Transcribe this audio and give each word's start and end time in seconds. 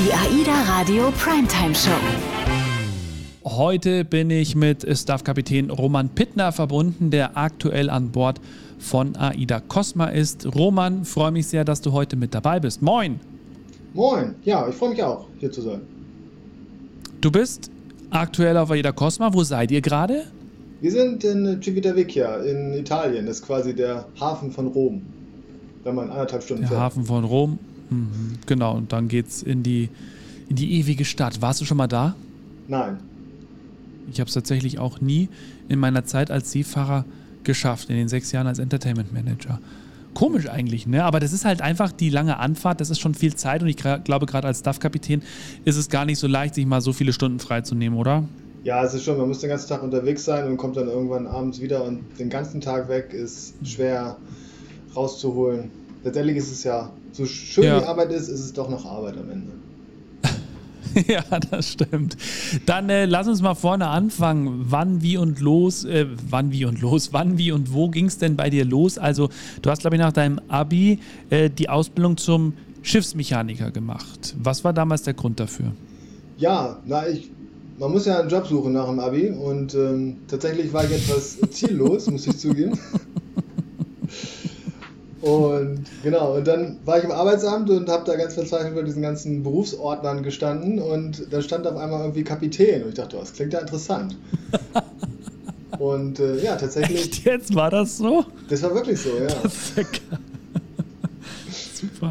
Die 0.00 0.14
AIDA 0.14 0.62
Radio 0.62 1.10
Primetime 1.10 1.74
Show. 1.74 1.90
Heute 3.44 4.02
bin 4.02 4.30
ich 4.30 4.56
mit 4.56 4.86
Staffkapitän 4.96 5.68
Roman 5.68 6.08
Pittner 6.08 6.52
verbunden, 6.52 7.10
der 7.10 7.36
aktuell 7.36 7.90
an 7.90 8.10
Bord 8.10 8.40
von 8.78 9.14
AIDA 9.14 9.60
Cosma 9.60 10.06
ist. 10.06 10.46
Roman, 10.54 11.04
freue 11.04 11.32
mich 11.32 11.48
sehr, 11.48 11.66
dass 11.66 11.82
du 11.82 11.92
heute 11.92 12.16
mit 12.16 12.32
dabei 12.32 12.60
bist. 12.60 12.80
Moin! 12.80 13.20
Moin, 13.92 14.36
ja, 14.42 14.66
ich 14.70 14.74
freue 14.74 14.88
mich 14.88 15.02
auch, 15.02 15.26
hier 15.38 15.52
zu 15.52 15.60
sein. 15.60 15.82
Du 17.20 17.30
bist 17.30 17.70
aktuell 18.08 18.56
auf 18.56 18.70
AIDA 18.70 18.92
Cosma. 18.92 19.34
Wo 19.34 19.42
seid 19.44 19.70
ihr 19.70 19.82
gerade? 19.82 20.24
Wir 20.80 20.92
sind 20.92 21.24
in 21.24 21.60
Civitavecchia 21.62 22.36
in 22.36 22.72
Italien. 22.72 23.26
Das 23.26 23.40
ist 23.40 23.46
quasi 23.46 23.74
der 23.74 24.06
Hafen 24.18 24.50
von 24.50 24.68
Rom. 24.68 25.02
Wenn 25.84 25.94
man 25.94 26.08
anderthalb 26.08 26.42
Stunden 26.42 26.62
Der 26.62 26.70
fährt. 26.70 26.80
Hafen 26.80 27.04
von 27.04 27.24
Rom. 27.24 27.58
Mhm, 27.90 28.38
genau, 28.46 28.76
und 28.76 28.92
dann 28.92 29.08
geht's 29.08 29.42
in 29.42 29.62
die, 29.62 29.88
in 30.48 30.56
die 30.56 30.78
ewige 30.78 31.04
Stadt. 31.04 31.42
Warst 31.42 31.60
du 31.60 31.64
schon 31.64 31.76
mal 31.76 31.88
da? 31.88 32.14
Nein. 32.68 32.98
Ich 34.12 34.20
habe 34.20 34.28
es 34.28 34.34
tatsächlich 34.34 34.78
auch 34.78 35.00
nie 35.00 35.28
in 35.68 35.78
meiner 35.78 36.04
Zeit 36.04 36.30
als 36.30 36.50
Seefahrer 36.50 37.04
geschafft, 37.44 37.90
in 37.90 37.96
den 37.96 38.08
sechs 38.08 38.32
Jahren 38.32 38.46
als 38.46 38.58
Entertainment 38.58 39.12
Manager. 39.12 39.60
Komisch 40.14 40.48
eigentlich, 40.48 40.86
ne? 40.86 41.04
Aber 41.04 41.20
das 41.20 41.32
ist 41.32 41.44
halt 41.44 41.62
einfach 41.62 41.92
die 41.92 42.10
lange 42.10 42.38
Anfahrt, 42.38 42.80
das 42.80 42.90
ist 42.90 42.98
schon 42.98 43.14
viel 43.14 43.34
Zeit 43.34 43.62
und 43.62 43.68
ich 43.68 43.76
glaube, 43.76 44.26
gerade 44.26 44.48
als 44.48 44.58
Staffkapitän 44.58 45.22
ist 45.64 45.76
es 45.76 45.88
gar 45.88 46.04
nicht 46.04 46.18
so 46.18 46.26
leicht, 46.26 46.56
sich 46.56 46.66
mal 46.66 46.80
so 46.80 46.92
viele 46.92 47.12
Stunden 47.12 47.38
freizunehmen, 47.38 47.98
oder? 47.98 48.24
Ja, 48.64 48.84
es 48.84 48.92
ist 48.92 49.04
schon, 49.04 49.16
man 49.16 49.28
muss 49.28 49.38
den 49.38 49.48
ganzen 49.48 49.68
Tag 49.68 49.82
unterwegs 49.82 50.24
sein 50.24 50.46
und 50.46 50.56
kommt 50.56 50.76
dann 50.76 50.88
irgendwann 50.88 51.26
abends 51.26 51.60
wieder 51.60 51.84
und 51.84 52.00
den 52.18 52.28
ganzen 52.28 52.60
Tag 52.60 52.88
weg 52.88 53.12
ist 53.14 53.54
schwer 53.64 54.16
rauszuholen. 54.94 55.70
Letztendlich 56.02 56.36
ist 56.36 56.50
es 56.50 56.64
ja, 56.64 56.90
so 57.12 57.26
schön 57.26 57.64
Ja. 57.64 57.80
die 57.80 57.86
Arbeit 57.86 58.10
ist, 58.12 58.28
ist 58.28 58.40
es 58.40 58.52
doch 58.52 58.68
noch 58.68 58.84
Arbeit 58.86 59.16
am 59.18 59.30
Ende. 59.30 59.52
ja, 61.06 61.22
das 61.50 61.72
stimmt. 61.72 62.16
Dann 62.66 62.88
äh, 62.90 63.04
lass 63.04 63.28
uns 63.28 63.42
mal 63.42 63.54
vorne 63.54 63.86
anfangen. 63.86 64.66
Wann, 64.70 65.02
wie 65.02 65.16
und 65.16 65.40
los, 65.40 65.84
äh, 65.84 66.06
wann, 66.28 66.52
wie 66.52 66.64
und 66.64 66.80
los, 66.80 67.12
wann, 67.12 67.38
wie 67.38 67.52
und 67.52 67.72
wo 67.72 67.88
ging 67.88 68.06
es 68.06 68.18
denn 68.18 68.36
bei 68.36 68.50
dir 68.50 68.64
los? 68.64 68.98
Also, 68.98 69.28
du 69.62 69.70
hast, 69.70 69.82
glaube 69.82 69.96
ich, 69.96 70.00
nach 70.00 70.12
deinem 70.12 70.40
Abi 70.48 70.98
äh, 71.30 71.50
die 71.50 71.68
Ausbildung 71.68 72.16
zum 72.16 72.54
Schiffsmechaniker 72.82 73.70
gemacht. 73.70 74.34
Was 74.42 74.64
war 74.64 74.72
damals 74.72 75.02
der 75.02 75.14
Grund 75.14 75.38
dafür? 75.38 75.72
Ja, 76.38 76.78
na, 76.86 77.06
ich, 77.06 77.30
man 77.78 77.92
muss 77.92 78.06
ja 78.06 78.18
einen 78.18 78.30
Job 78.30 78.46
suchen 78.46 78.72
nach 78.72 78.86
dem 78.86 78.98
Abi 79.00 79.28
und 79.28 79.74
ähm, 79.74 80.16
tatsächlich 80.28 80.72
war 80.72 80.84
ich 80.84 80.92
etwas 80.92 81.38
ziellos, 81.50 82.10
muss 82.10 82.26
ich 82.26 82.38
zugeben. 82.38 82.78
Und 85.22 85.84
genau, 86.02 86.36
und 86.36 86.46
dann 86.46 86.78
war 86.86 86.98
ich 86.98 87.04
im 87.04 87.10
Arbeitsamt 87.10 87.68
und 87.68 87.88
habe 87.90 88.04
da 88.06 88.16
ganz 88.16 88.34
verzweifelt 88.34 88.72
über 88.72 88.82
diesen 88.82 89.02
ganzen 89.02 89.42
Berufsordnern 89.42 90.22
gestanden 90.22 90.78
und 90.78 91.26
da 91.30 91.42
stand 91.42 91.66
auf 91.66 91.76
einmal 91.76 92.00
irgendwie 92.00 92.24
Kapitän 92.24 92.82
und 92.82 92.90
ich 92.90 92.94
dachte, 92.94 93.16
oh, 93.16 93.20
das 93.20 93.34
klingt 93.34 93.52
ja 93.52 93.60
interessant. 93.60 94.16
Und 95.78 96.20
äh, 96.20 96.36
ja, 96.42 96.56
tatsächlich, 96.56 97.00
Echt 97.00 97.24
jetzt 97.24 97.54
war 97.54 97.70
das 97.70 97.96
so? 97.96 98.26
das 98.50 98.62
war 98.62 98.74
wirklich 98.74 99.00
so, 99.00 99.16
ja. 99.16 99.28
Das 99.42 99.54
ist 99.54 99.78
ja. 99.78 99.84
Super. 101.72 102.10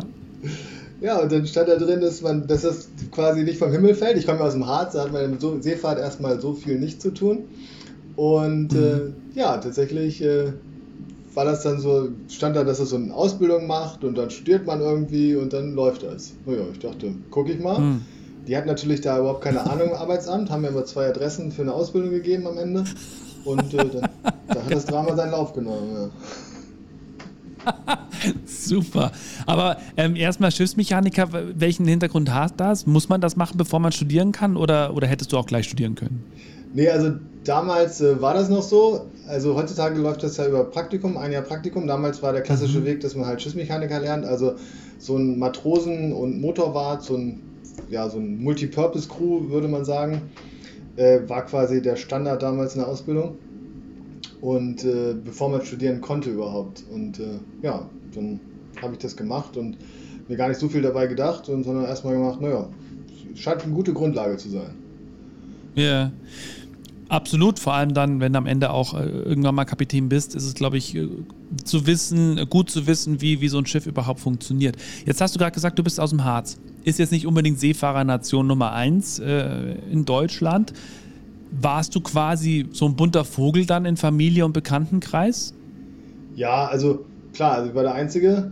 Ja, 1.01 1.19
und 1.19 1.31
dann 1.31 1.45
stand 1.45 1.69
da 1.69 1.75
drin, 1.75 2.01
dass 2.01 2.21
man, 2.21 2.47
dass 2.47 2.63
das 2.63 2.89
quasi 3.11 3.43
nicht 3.43 3.59
vom 3.59 3.71
Himmel 3.71 3.93
fällt. 3.93 4.17
Ich 4.17 4.25
komme 4.25 4.39
ja 4.39 4.45
aus 4.45 4.53
dem 4.53 4.65
Harz, 4.65 4.93
da 4.93 5.03
hat 5.03 5.13
man 5.13 5.29
mit 5.29 5.39
so 5.39 5.61
Seefahrt 5.61 5.99
erstmal 5.99 6.41
so 6.41 6.53
viel 6.53 6.79
nicht 6.79 6.99
zu 6.99 7.11
tun. 7.11 7.43
Und 8.15 8.73
äh, 8.73 9.11
ja, 9.35 9.57
tatsächlich 9.57 10.21
äh, 10.23 10.51
war 11.33 11.45
das 11.45 11.63
dann 11.63 11.79
so, 11.79 12.09
stand 12.29 12.55
da, 12.55 12.63
dass 12.63 12.79
es 12.79 12.89
so 12.89 12.95
eine 12.95 13.13
Ausbildung 13.13 13.67
macht 13.67 14.03
und 14.03 14.17
dann 14.17 14.29
studiert 14.29 14.65
man 14.65 14.81
irgendwie 14.81 15.35
und 15.35 15.53
dann 15.53 15.73
läuft 15.73 16.03
das. 16.03 16.33
Naja, 16.45 16.63
ich 16.71 16.79
dachte, 16.79 17.13
gucke 17.29 17.51
ich 17.51 17.59
mal. 17.59 17.77
Hm. 17.77 18.01
Die 18.47 18.57
hatten 18.57 18.67
natürlich 18.67 19.01
da 19.01 19.19
überhaupt 19.19 19.43
keine 19.43 19.61
Ahnung 19.69 19.89
im 19.89 19.93
Arbeitsamt, 19.93 20.49
haben 20.49 20.61
mir 20.61 20.69
immer 20.69 20.85
zwei 20.85 21.07
Adressen 21.07 21.51
für 21.51 21.61
eine 21.61 21.73
Ausbildung 21.73 22.09
gegeben 22.09 22.47
am 22.47 22.57
Ende. 22.57 22.83
Und 23.45 23.73
äh, 23.73 23.77
dann, 23.77 24.09
da 24.47 24.55
hat 24.55 24.71
das 24.71 24.85
Drama 24.85 25.15
seinen 25.15 25.31
Lauf 25.31 25.53
genommen. 25.53 26.09
Ja. 27.65 27.69
Super. 28.45 29.11
Aber 29.45 29.77
ähm, 29.97 30.15
erstmal 30.15 30.51
Schiffsmechaniker, 30.51 31.29
welchen 31.55 31.85
Hintergrund 31.85 32.33
hat 32.33 32.59
das? 32.59 32.85
Muss 32.85 33.09
man 33.09 33.21
das 33.21 33.35
machen, 33.35 33.57
bevor 33.57 33.79
man 33.79 33.91
studieren 33.91 34.31
kann 34.31 34.57
oder, 34.57 34.95
oder 34.95 35.07
hättest 35.07 35.31
du 35.31 35.37
auch 35.37 35.45
gleich 35.45 35.67
studieren 35.67 35.95
können? 35.95 36.23
Nee, 36.73 36.89
also 36.89 37.13
damals 37.49 37.99
äh, 37.99 38.21
war 38.21 38.35
das 38.35 38.47
noch 38.47 38.61
so. 38.61 39.07
Also 39.27 39.55
heutzutage 39.55 39.99
läuft 39.99 40.23
das 40.23 40.37
ja 40.37 40.47
über 40.47 40.63
Praktikum, 40.63 41.17
ein 41.17 41.31
Jahr 41.31 41.41
Praktikum. 41.41 41.87
Damals 41.87 42.21
war 42.21 42.31
der 42.31 42.43
klassische 42.43 42.85
Weg, 42.85 43.01
dass 43.01 43.15
man 43.15 43.25
halt 43.25 43.41
Schiffsmechaniker 43.41 43.99
lernt. 43.99 44.23
Also 44.23 44.53
so 44.99 45.17
ein 45.17 45.39
Matrosen- 45.39 46.13
und 46.13 46.39
Motorwart, 46.39 47.03
so 47.03 47.15
ein, 47.15 47.41
ja, 47.89 48.07
so 48.07 48.19
ein 48.19 48.41
Multipurpose-Crew, 48.43 49.49
würde 49.49 49.67
man 49.67 49.83
sagen, 49.83 50.21
äh, 50.95 51.21
war 51.27 51.45
quasi 51.45 51.81
der 51.81 51.95
Standard 51.95 52.43
damals 52.43 52.75
in 52.75 52.81
der 52.81 52.87
Ausbildung. 52.87 53.37
Und 54.41 54.83
äh, 54.85 55.15
bevor 55.15 55.49
man 55.49 55.65
studieren 55.65 56.01
konnte 56.01 56.29
überhaupt. 56.29 56.83
Und 56.93 57.19
äh, 57.19 57.39
ja, 57.63 57.89
dann 58.13 58.39
habe 58.81 58.93
ich 58.93 58.99
das 58.99 59.17
gemacht 59.17 59.57
und 59.57 59.77
mir 60.27 60.37
gar 60.37 60.49
nicht 60.49 60.59
so 60.59 60.69
viel 60.69 60.83
dabei 60.83 61.07
gedacht, 61.07 61.49
und, 61.49 61.63
sondern 61.63 61.85
erstmal 61.85 62.13
gemacht, 62.13 62.39
naja, 62.39 62.69
scheint 63.33 63.63
eine 63.63 63.73
gute 63.73 63.93
Grundlage 63.93 64.37
zu 64.37 64.49
sein. 64.49 64.75
Ja. 65.73 66.11
Absolut, 67.09 67.57
vor 67.57 67.73
allem 67.73 67.95
dann, 67.95 68.19
wenn 68.19 68.33
du 68.33 68.37
am 68.37 68.45
Ende 68.45 68.69
auch 68.69 68.93
äh, 68.93 69.03
irgendwann 69.03 69.55
mal 69.55 69.65
Kapitän 69.65 70.09
bist, 70.09 70.35
ist 70.35 70.45
es, 70.45 70.53
glaube 70.53 70.77
ich, 70.77 70.95
äh, 70.95 71.07
zu 71.63 71.87
wissen, 71.87 72.37
äh, 72.37 72.45
gut 72.45 72.69
zu 72.69 72.85
wissen, 72.85 73.19
wie, 73.19 73.41
wie 73.41 73.47
so 73.47 73.57
ein 73.57 73.65
Schiff 73.65 73.87
überhaupt 73.87 74.19
funktioniert. 74.19 74.77
Jetzt 75.07 75.19
hast 75.19 75.33
du 75.33 75.39
gerade 75.39 75.51
gesagt, 75.51 75.79
du 75.79 75.83
bist 75.83 75.99
aus 75.99 76.11
dem 76.11 76.23
Harz. 76.23 76.59
Ist 76.83 76.99
jetzt 76.99 77.11
nicht 77.11 77.25
unbedingt 77.25 77.59
Seefahrernation 77.59 78.45
Nummer 78.45 78.73
eins 78.73 79.17
äh, 79.17 79.73
in 79.91 80.05
Deutschland. 80.05 80.73
Warst 81.49 81.95
du 81.95 82.01
quasi 82.01 82.67
so 82.71 82.85
ein 82.85 82.95
bunter 82.95 83.25
Vogel 83.25 83.65
dann 83.65 83.85
in 83.85 83.97
Familie 83.97 84.45
und 84.45 84.53
Bekanntenkreis? 84.53 85.55
Ja, 86.35 86.67
also 86.67 87.05
klar, 87.33 87.53
also 87.53 87.69
ich 87.69 87.75
war 87.75 87.83
der 87.83 87.95
Einzige. 87.95 88.51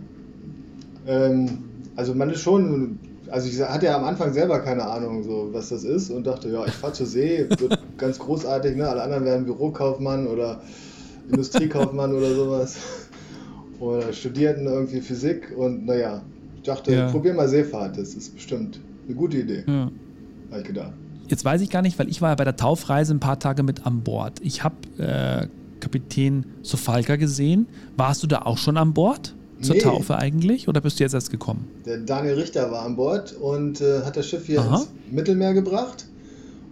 Ähm, 1.05 1.59
also 1.95 2.15
man 2.15 2.31
ist 2.31 2.41
schon, 2.41 2.97
also 3.29 3.47
ich 3.47 3.59
hatte 3.61 3.85
ja 3.87 3.97
am 3.97 4.03
Anfang 4.05 4.33
selber 4.33 4.59
keine 4.59 4.85
Ahnung, 4.85 5.23
so 5.23 5.49
was 5.51 5.69
das 5.69 5.83
ist 5.83 6.09
und 6.09 6.25
dachte, 6.27 6.49
ja, 6.49 6.65
ich 6.65 6.73
fahre 6.73 6.93
zur 6.93 7.05
See, 7.05 7.47
wird 7.59 7.79
ganz 7.97 8.19
großartig, 8.19 8.75
ne? 8.75 8.87
Alle 8.87 9.03
anderen 9.03 9.25
werden 9.25 9.45
Bürokaufmann 9.45 10.27
oder 10.27 10.61
Industriekaufmann 11.29 12.13
oder 12.13 12.33
sowas. 12.33 12.77
Oder 13.79 14.11
studierten 14.11 14.65
irgendwie 14.65 15.01
Physik 15.01 15.53
und 15.55 15.85
naja, 15.85 16.23
ich 16.55 16.63
dachte, 16.63 16.93
Ja. 16.93 17.11
probier 17.11 17.33
mal 17.35 17.47
Seefahrt, 17.47 17.97
das 17.97 18.15
ist 18.15 18.33
bestimmt 18.33 18.79
eine 19.05 19.15
gute 19.15 19.37
Idee, 19.37 19.63
Ja. 19.67 19.91
habe 20.51 20.61
ich 20.61 20.63
gedacht. 20.67 20.93
Jetzt 21.27 21.45
weiß 21.45 21.61
ich 21.61 21.69
gar 21.69 21.81
nicht, 21.83 21.99
weil 21.99 22.09
ich 22.09 22.21
war 22.21 22.29
ja 22.29 22.35
bei 22.35 22.43
der 22.45 22.55
Taufreise 22.55 23.13
ein 23.13 23.19
paar 23.19 23.37
Tage 23.37 23.61
mit 23.61 23.85
an 23.85 24.01
Bord. 24.01 24.39
Ich 24.41 24.63
habe 24.63 24.75
äh, 24.97 25.47
Kapitän 25.79 26.45
Sofalka 26.63 27.17
gesehen. 27.17 27.67
Warst 27.97 28.23
du 28.23 28.27
da 28.27 28.43
auch 28.43 28.57
schon 28.57 28.77
an 28.77 28.93
Bord? 28.93 29.35
Zur 29.61 29.75
Nee. 29.75 29.81
Taufe 29.81 30.17
eigentlich? 30.17 30.67
Oder 30.67 30.81
bist 30.81 30.99
du 30.99 31.03
jetzt 31.03 31.13
erst 31.13 31.31
gekommen? 31.31 31.67
Der 31.85 31.97
Daniel 31.97 32.35
Richter 32.35 32.69
war 32.71 32.83
an 32.85 32.95
Bord 32.95 33.33
und 33.33 33.81
äh, 33.81 34.01
hat 34.03 34.15
das 34.15 34.27
Schiff 34.27 34.45
hier 34.45 34.61
Aha. 34.61 34.75
ins 34.81 34.89
Mittelmeer 35.11 35.53
gebracht. 35.53 36.05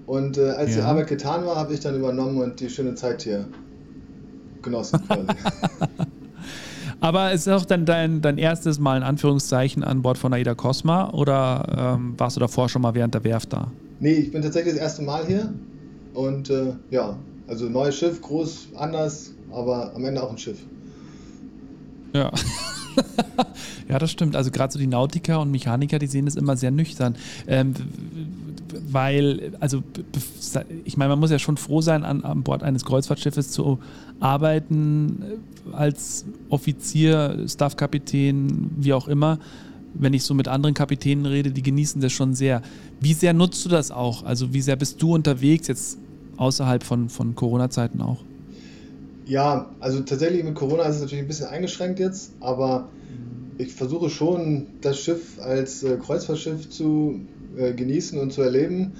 Und 0.05 0.37
äh, 0.37 0.49
als 0.51 0.73
die 0.73 0.79
Ja. 0.79 0.85
Arbeit 0.85 1.07
getan 1.07 1.45
war, 1.45 1.55
habe 1.55 1.73
ich 1.73 1.79
dann 1.79 1.95
übernommen 1.95 2.37
und 2.41 2.59
die 2.59 2.69
schöne 2.69 2.93
Zeit 2.93 3.23
hier 3.23 3.47
genossen. 4.61 4.99
Aber 7.01 7.31
ist 7.33 7.47
auch 7.49 7.65
dann 7.65 7.85
dein, 7.85 8.21
dein 8.21 8.37
erstes 8.37 8.79
Mal 8.79 8.97
in 8.97 9.03
Anführungszeichen 9.03 9.83
an 9.83 10.01
Bord 10.01 10.17
von 10.17 10.33
Aida 10.33 10.55
Cosma 10.55 11.09
oder 11.11 11.95
ähm, 11.97 12.13
warst 12.17 12.35
du 12.35 12.39
davor 12.39 12.69
schon 12.69 12.81
mal 12.81 12.93
während 12.95 13.13
der 13.13 13.23
Werft 13.23 13.53
da? 13.53 13.71
nee, 13.99 14.13
ich 14.13 14.31
bin 14.31 14.41
tatsächlich 14.41 14.73
das 14.73 14.81
erste 14.81 15.01
Mal 15.03 15.25
hier. 15.25 15.53
Und 16.13 16.49
äh, 16.49 16.73
ja, 16.91 17.17
also 17.47 17.65
neues 17.69 17.95
Schiff, 17.97 18.21
groß, 18.21 18.69
anders, 18.75 19.31
aber 19.51 19.93
am 19.95 20.03
Ende 20.05 20.21
auch 20.23 20.31
ein 20.31 20.37
Schiff. 20.37 20.59
Ja. 22.13 22.31
ja, 23.89 23.99
das 23.99 24.11
stimmt. 24.11 24.35
Also 24.35 24.51
gerade 24.51 24.71
so 24.71 24.79
die 24.79 24.87
Nautiker 24.87 25.41
und 25.41 25.51
Mechaniker, 25.51 25.99
die 25.99 26.07
sehen 26.07 26.27
es 26.27 26.35
immer 26.35 26.57
sehr 26.57 26.71
nüchtern. 26.71 27.15
Ähm, 27.47 27.73
weil, 28.89 29.53
also 29.59 29.83
ich 30.83 30.97
meine, 30.97 31.09
man 31.09 31.19
muss 31.19 31.31
ja 31.31 31.39
schon 31.39 31.57
froh 31.57 31.81
sein, 31.81 32.03
an, 32.03 32.23
an 32.23 32.43
Bord 32.43 32.63
eines 32.63 32.85
Kreuzfahrtschiffes 32.85 33.51
zu 33.51 33.79
arbeiten, 34.19 35.21
äh, 35.21 35.75
als 35.75 36.25
Offizier, 36.49 37.45
Staffkapitän, 37.47 38.71
wie 38.77 38.93
auch 38.93 39.07
immer. 39.07 39.39
Wenn 39.93 40.13
ich 40.13 40.23
so 40.23 40.33
mit 40.33 40.47
anderen 40.47 40.73
Kapitänen 40.73 41.25
rede, 41.25 41.51
die 41.51 41.63
genießen 41.63 42.01
das 42.01 42.11
schon 42.11 42.33
sehr. 42.33 42.61
Wie 42.99 43.13
sehr 43.13 43.33
nutzt 43.33 43.63
du 43.65 43.69
das 43.69 43.91
auch? 43.91 44.23
Also 44.23 44.53
wie 44.53 44.61
sehr 44.61 44.75
bist 44.75 45.01
du 45.01 45.13
unterwegs, 45.15 45.67
jetzt 45.67 45.97
außerhalb 46.37 46.83
von, 46.83 47.07
von 47.07 47.33
Corona-Zeiten 47.35 48.01
auch? 48.01 48.17
Ja, 49.27 49.75
also 49.79 50.01
tatsächlich 50.01 50.43
mit 50.43 50.55
Corona 50.55 50.83
ist 50.83 50.95
es 50.95 51.01
natürlich 51.01 51.23
ein 51.23 51.27
bisschen 51.27 51.47
eingeschränkt 51.47 51.99
jetzt, 51.99 52.33
aber 52.39 52.89
ich 53.57 53.73
versuche 53.73 54.09
schon, 54.09 54.67
das 54.81 54.99
Schiff 54.99 55.39
als 55.39 55.81
äh, 55.83 55.97
Kreuzfahrtschiff 55.97 56.69
zu 56.69 57.21
äh, 57.55 57.73
genießen 57.73 58.19
und 58.19 58.33
zu 58.33 58.41
erleben. 58.41 58.97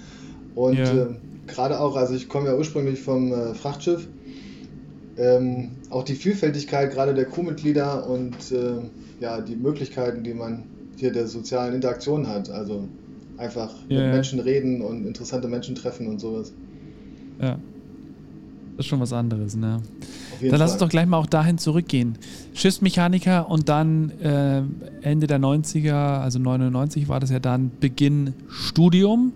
Und 0.53 0.77
Ja. 0.77 0.93
äh, 0.93 1.07
gerade 1.47 1.79
auch, 1.79 1.95
also 1.95 2.13
ich 2.15 2.29
komme 2.29 2.47
ja 2.47 2.55
ursprünglich 2.55 3.01
vom 3.01 3.31
äh, 3.33 3.53
Frachtschiff, 3.53 4.07
ähm, 5.17 5.81
auch 5.89 6.03
die 6.03 6.15
Vielfältigkeit 6.15 6.91
gerade 6.91 7.13
der 7.13 7.25
Crewmitglieder 7.25 8.07
und 8.09 8.51
äh, 8.51 8.89
ja, 9.19 9.41
die 9.41 9.55
Möglichkeiten, 9.55 10.23
die 10.23 10.33
man 10.33 10.67
hier 10.97 11.11
der 11.11 11.27
sozialen 11.27 11.75
Interaktion 11.75 12.27
hat. 12.27 12.49
Also 12.49 12.89
Einfach 13.37 13.89
Ja, 13.89 14.01
mit. 14.01 14.13
Menschen 14.13 14.39
reden 14.39 14.81
und 14.81 15.05
interessante 15.05 15.49
Menschen 15.49 15.75
treffen 15.75 16.07
und 16.07 16.19
sowas. 16.19 16.53
Ja. 17.37 17.59
Das 18.75 18.85
ist 18.85 18.89
schon 18.89 18.99
was 18.99 19.13
anderes, 19.13 19.55
ne? 19.55 19.81
Dann 20.41 20.49
lass 20.49 20.59
Fall. 20.59 20.69
uns 20.71 20.77
doch 20.77 20.89
gleich 20.89 21.05
mal 21.05 21.17
auch 21.17 21.27
dahin 21.27 21.57
zurückgehen. 21.57 22.17
Schiffsmechaniker 22.53 23.49
und 23.49 23.69
dann 23.69 24.11
äh, 24.19 24.63
Ende 25.01 25.27
der 25.27 25.39
90er, 25.39 25.93
also 25.93 26.39
99 26.39 27.07
war 27.07 27.19
das 27.19 27.29
ja 27.29 27.39
dann 27.39 27.71
Beginn 27.79 28.33
Studium. 28.49 29.33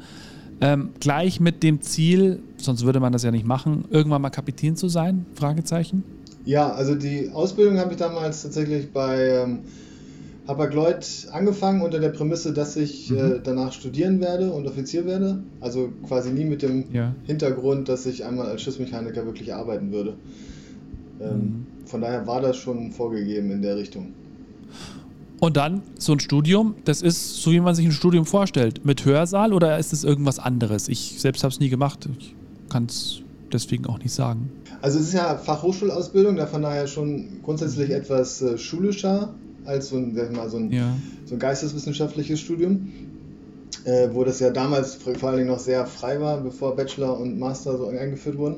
Ähm, 0.61 0.89
gleich 0.99 1.39
mit 1.39 1.63
dem 1.63 1.81
Ziel, 1.81 2.43
sonst 2.57 2.83
würde 2.83 2.99
man 2.99 3.13
das 3.13 3.23
ja 3.23 3.31
nicht 3.31 3.45
machen, 3.45 3.85
irgendwann 3.89 4.21
mal 4.21 4.29
Kapitän 4.29 4.75
zu 4.75 4.89
sein? 4.89 5.25
Fragezeichen. 5.35 6.03
Ja, 6.43 6.71
also 6.71 6.95
die 6.95 7.29
Ausbildung 7.29 7.77
habe 7.79 7.91
ich 7.91 7.97
damals 7.97 8.43
tatsächlich 8.43 8.91
bei 8.91 9.43
ähm, 9.43 9.59
Hapag-Lloyd 10.49 11.27
angefangen 11.31 11.81
unter 11.81 11.99
der 11.99 12.09
Prämisse, 12.09 12.51
dass 12.53 12.75
ich 12.75 13.09
Mhm. 13.11 13.17
äh, 13.17 13.39
danach 13.43 13.71
studieren 13.71 14.19
werde 14.19 14.51
und 14.51 14.67
Offizier 14.67 15.05
werde. 15.05 15.43
Also 15.61 15.89
quasi 16.07 16.31
nie 16.31 16.43
mit 16.45 16.61
dem 16.63 16.85
Ja. 16.91 17.13
Hintergrund, 17.25 17.87
dass 17.87 18.05
ich 18.05 18.25
einmal 18.25 18.47
als 18.47 18.63
Schiffsmechaniker 18.63 19.25
wirklich 19.25 19.53
arbeiten 19.53 19.91
würde. 19.91 20.15
Ähm, 21.21 21.29
Mhm. 21.29 21.65
Von 21.85 22.01
daher 22.01 22.27
war 22.27 22.41
das 22.41 22.57
schon 22.57 22.91
vorgegeben 22.91 23.49
in 23.51 23.61
der 23.61 23.75
Richtung. 23.77 24.13
Und 25.39 25.55
dann 25.57 25.81
so 25.97 26.11
ein 26.13 26.19
Studium, 26.19 26.75
das 26.85 27.01
ist 27.01 27.37
so, 27.41 27.51
wie 27.51 27.59
man 27.61 27.73
sich 27.73 27.85
ein 27.85 27.91
Studium 27.93 28.25
vorstellt. 28.25 28.83
Mit 28.85 29.05
Hörsaal 29.05 29.53
oder 29.53 29.77
ist 29.79 29.93
es 29.93 30.03
irgendwas 30.03 30.37
anderes? 30.37 30.87
Ich 30.89 31.15
selbst 31.19 31.43
habe 31.43 31.51
es 31.53 31.59
nie 31.59 31.69
gemacht. 31.69 32.09
Ich 32.19 32.35
kann 32.69 32.85
es 32.87 33.21
deswegen 33.53 33.85
auch 33.85 33.99
nicht 33.99 34.11
sagen. 34.13 34.51
Also 34.81 34.99
es 34.99 35.07
ist 35.07 35.13
ja 35.13 35.37
Fachhochschulausbildung, 35.37 36.35
da 36.35 36.45
von 36.45 36.61
daher 36.61 36.87
schon 36.87 37.41
grundsätzlich 37.43 37.89
etwas 37.89 38.41
äh, 38.41 38.57
schulischer 38.57 39.33
als 39.69 39.89
so 39.89 39.97
ein, 39.97 40.13
sag 40.15 40.31
mal, 40.35 40.49
so 40.49 40.57
ein, 40.57 40.71
Ja. 40.71 40.95
so 41.25 41.35
ein 41.35 41.39
geisteswissenschaftliches 41.39 42.39
Studium, 42.39 42.91
äh, 43.85 44.09
wo 44.11 44.23
das 44.23 44.39
ja 44.39 44.49
damals 44.49 44.95
vor 44.95 45.29
allen 45.29 45.37
Dingen 45.37 45.49
noch 45.49 45.59
sehr 45.59 45.85
frei 45.85 46.19
war, 46.19 46.41
bevor 46.41 46.75
Bachelor 46.75 47.17
und 47.19 47.39
Master 47.39 47.77
so 47.77 47.87
eingeführt 47.87 48.37
wurden. 48.37 48.57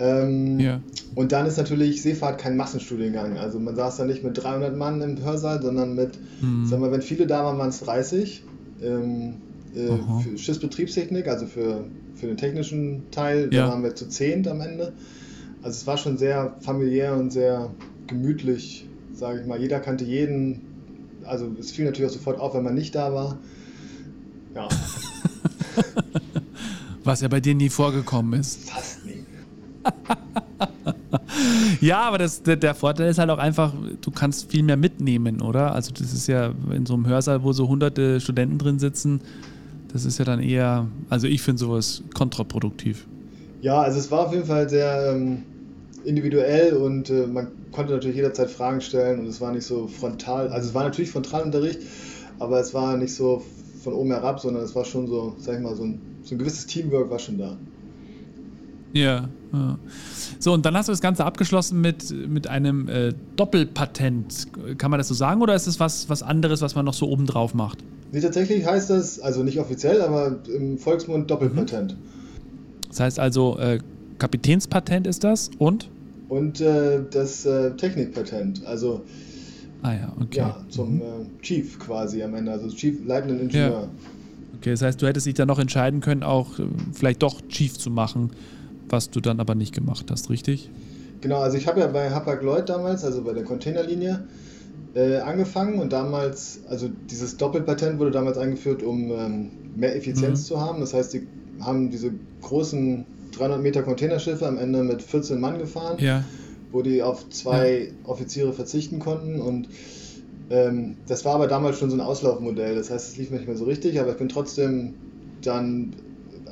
Ähm, 0.00 0.60
Ja. 0.60 0.80
Und 1.14 1.32
dann 1.32 1.46
ist 1.46 1.56
natürlich 1.56 2.02
Seefahrt 2.02 2.38
kein 2.38 2.56
Massenstudiengang. 2.56 3.38
Also 3.38 3.58
man 3.58 3.74
saß 3.74 3.96
da 3.96 4.04
nicht 4.04 4.22
mit 4.22 4.40
300 4.42 4.76
Mann 4.76 5.00
im 5.00 5.22
Hörsaal, 5.24 5.60
sondern 5.62 5.94
mit, 5.94 6.10
Hm. 6.40 6.66
sagen 6.66 6.82
wir, 6.82 6.92
wenn 6.92 7.02
viele 7.02 7.26
da 7.26 7.44
waren, 7.44 7.58
waren 7.58 7.70
es 7.70 7.80
30. 7.80 8.42
Ähm, 8.82 9.34
äh, 9.74 10.22
für 10.22 10.38
Schiffsbetriebstechnik, 10.38 11.26
also 11.26 11.46
für, 11.46 11.84
für 12.14 12.26
den 12.26 12.36
technischen 12.36 13.02
Teil, 13.10 13.48
Ja. 13.52 13.64
da 13.66 13.72
waren 13.72 13.82
wir 13.82 13.94
zu 13.96 14.08
zehnt 14.08 14.46
am 14.46 14.60
Ende. 14.60 14.92
Also 15.62 15.76
es 15.76 15.86
war 15.88 15.98
schon 15.98 16.16
sehr 16.18 16.54
familiär 16.60 17.16
und 17.16 17.32
sehr 17.32 17.70
gemütlich, 18.06 18.87
sage 19.18 19.40
ich 19.40 19.46
mal. 19.46 19.60
Jeder 19.60 19.80
kannte 19.80 20.04
jeden. 20.04 20.60
Also 21.24 21.50
es 21.58 21.72
fiel 21.72 21.84
natürlich 21.84 22.10
auch 22.10 22.14
sofort 22.14 22.40
auf, 22.40 22.54
wenn 22.54 22.64
man 22.64 22.74
nicht 22.74 22.94
da 22.94 23.12
war. 23.12 23.36
Ja, 24.54 24.68
Was 27.04 27.20
ja 27.20 27.28
bei 27.28 27.40
dir 27.40 27.54
nie 27.54 27.68
vorgekommen 27.68 28.40
ist. 28.40 28.70
fast 28.70 29.04
nie. 29.04 29.24
Ja, 31.80 32.00
aber 32.00 32.18
das, 32.18 32.42
der, 32.42 32.56
der 32.56 32.74
Vorteil 32.74 33.10
ist 33.10 33.18
halt 33.18 33.30
auch 33.30 33.38
einfach, 33.38 33.72
du 34.00 34.10
kannst 34.10 34.50
viel 34.50 34.62
mehr 34.62 34.76
mitnehmen, 34.76 35.40
oder? 35.40 35.72
Also 35.72 35.92
das 35.92 36.12
ist 36.12 36.26
ja 36.26 36.52
in 36.74 36.84
so 36.84 36.94
einem 36.94 37.06
Hörsaal, 37.06 37.42
wo 37.44 37.52
so 37.52 37.68
hunderte 37.68 38.20
Studenten 38.20 38.58
drin 38.58 38.78
sitzen, 38.78 39.20
das 39.92 40.04
ist 40.04 40.18
ja 40.18 40.24
dann 40.24 40.40
eher, 40.40 40.88
also 41.08 41.28
ich 41.28 41.40
finde 41.40 41.60
sowas 41.60 42.02
kontraproduktiv. 42.14 43.06
Ja, 43.62 43.80
also 43.80 44.00
es 44.00 44.10
war 44.10 44.26
auf 44.26 44.32
jeden 44.32 44.46
Fall 44.46 44.68
sehr 44.68 45.12
ähm, 45.14 45.44
individuell 46.04 46.74
und 46.74 47.10
äh, 47.10 47.26
man 47.26 47.48
konnte 47.72 47.92
natürlich 47.92 48.16
jederzeit 48.16 48.50
Fragen 48.50 48.80
stellen 48.80 49.20
und 49.20 49.26
es 49.26 49.40
war 49.40 49.52
nicht 49.52 49.64
so 49.64 49.86
frontal, 49.88 50.48
also 50.48 50.68
es 50.68 50.74
war 50.74 50.84
natürlich 50.84 51.10
Frontalunterricht, 51.10 51.80
aber 52.38 52.60
es 52.60 52.74
war 52.74 52.96
nicht 52.96 53.14
so 53.14 53.42
von 53.82 53.92
oben 53.92 54.10
herab, 54.10 54.40
sondern 54.40 54.62
es 54.62 54.74
war 54.74 54.84
schon 54.84 55.06
so, 55.06 55.34
sag 55.38 55.56
ich 55.56 55.60
mal, 55.60 55.74
so 55.74 55.84
ein, 55.84 56.00
so 56.22 56.34
ein 56.34 56.38
gewisses 56.38 56.66
Teamwork 56.66 57.10
war 57.10 57.18
schon 57.18 57.38
da. 57.38 57.56
Ja, 58.92 59.28
ja. 59.52 59.78
So, 60.38 60.52
und 60.52 60.64
dann 60.64 60.76
hast 60.76 60.88
du 60.88 60.92
das 60.92 61.00
Ganze 61.00 61.24
abgeschlossen 61.24 61.80
mit, 61.80 62.10
mit 62.10 62.46
einem 62.46 62.88
äh, 62.88 63.12
Doppelpatent. 63.36 64.48
Kann 64.78 64.90
man 64.90 64.98
das 64.98 65.08
so 65.08 65.14
sagen 65.14 65.42
oder 65.42 65.54
ist 65.54 65.66
es 65.66 65.78
was, 65.78 66.08
was 66.08 66.22
anderes, 66.22 66.62
was 66.62 66.74
man 66.74 66.84
noch 66.84 66.94
so 66.94 67.08
obendrauf 67.08 67.54
macht? 67.54 67.78
Nee, 68.12 68.20
tatsächlich 68.20 68.66
heißt 68.66 68.88
das, 68.88 69.20
also 69.20 69.42
nicht 69.42 69.60
offiziell, 69.60 70.00
aber 70.00 70.38
im 70.48 70.78
Volksmund 70.78 71.30
Doppelpatent. 71.30 71.96
Das 72.88 73.00
heißt 73.00 73.18
also, 73.18 73.58
äh, 73.58 73.78
Kapitänspatent 74.18 75.06
ist 75.06 75.24
das 75.24 75.50
und? 75.58 75.88
Und 76.28 76.60
äh, 76.60 77.00
das 77.10 77.46
äh, 77.46 77.74
Technikpatent, 77.76 78.66
also 78.66 79.02
Ah 79.82 79.94
ja, 79.94 80.12
okay. 80.20 80.38
ja, 80.38 80.64
zum 80.68 80.96
Mhm. 80.96 81.00
äh, 81.02 81.04
Chief 81.42 81.78
quasi 81.78 82.22
am 82.22 82.34
Ende, 82.34 82.50
also 82.52 82.68
Chief 82.68 83.06
leitenden 83.06 83.40
Ingenieur. 83.40 83.88
Okay, 84.58 84.70
das 84.72 84.82
heißt, 84.82 85.00
du 85.00 85.06
hättest 85.06 85.26
dich 85.26 85.34
dann 85.34 85.46
noch 85.48 85.58
entscheiden 85.60 86.00
können, 86.00 86.22
auch 86.22 86.58
äh, 86.58 86.64
vielleicht 86.92 87.22
doch 87.22 87.40
Chief 87.48 87.78
zu 87.78 87.90
machen, 87.90 88.30
was 88.88 89.10
du 89.10 89.20
dann 89.20 89.38
aber 89.40 89.54
nicht 89.54 89.74
gemacht 89.74 90.10
hast, 90.10 90.30
richtig? 90.30 90.68
Genau, 91.20 91.38
also 91.40 91.56
ich 91.56 91.66
habe 91.66 91.80
ja 91.80 91.86
bei 91.86 92.10
Hapag-Lloyd 92.10 92.68
damals, 92.68 93.04
also 93.04 93.22
bei 93.22 93.32
der 93.32 93.44
Containerlinie, 93.44 94.24
äh, 94.94 95.18
angefangen 95.18 95.78
und 95.78 95.92
damals, 95.92 96.60
also 96.68 96.88
dieses 97.10 97.36
Doppelpatent 97.36 97.98
wurde 97.98 98.10
damals 98.10 98.36
eingeführt, 98.38 98.82
um 98.82 99.10
ähm, 99.12 99.50
mehr 99.76 99.94
Effizienz 99.96 100.40
Mhm. 100.42 100.44
zu 100.44 100.60
haben. 100.60 100.80
Das 100.80 100.92
heißt, 100.94 101.14
die 101.14 101.26
haben 101.60 101.90
diese 101.90 102.10
großen 102.42 103.04
300 103.32 103.60
Meter 103.62 103.82
Containerschiffe 103.82 104.46
am 104.46 104.58
Ende 104.58 104.82
mit 104.82 105.02
14 105.02 105.40
Mann 105.40 105.58
gefahren, 105.58 105.96
Ja. 106.00 106.24
wo 106.72 106.82
die 106.82 107.02
auf 107.02 107.28
zwei 107.30 107.92
Offiziere 108.04 108.52
verzichten 108.52 108.98
konnten 108.98 109.40
und 109.40 109.68
ähm, 110.50 110.96
das 111.06 111.24
war 111.24 111.34
aber 111.34 111.46
damals 111.46 111.78
schon 111.78 111.90
so 111.90 111.96
ein 111.96 112.00
Auslaufmodell. 112.00 112.74
Das 112.74 112.90
heißt, 112.90 113.10
es 113.10 113.16
lief 113.18 113.30
nicht 113.30 113.46
mehr 113.46 113.56
so 113.56 113.64
richtig, 113.64 114.00
aber 114.00 114.12
ich 114.12 114.16
bin 114.16 114.28
trotzdem 114.30 114.94
dann 115.42 115.92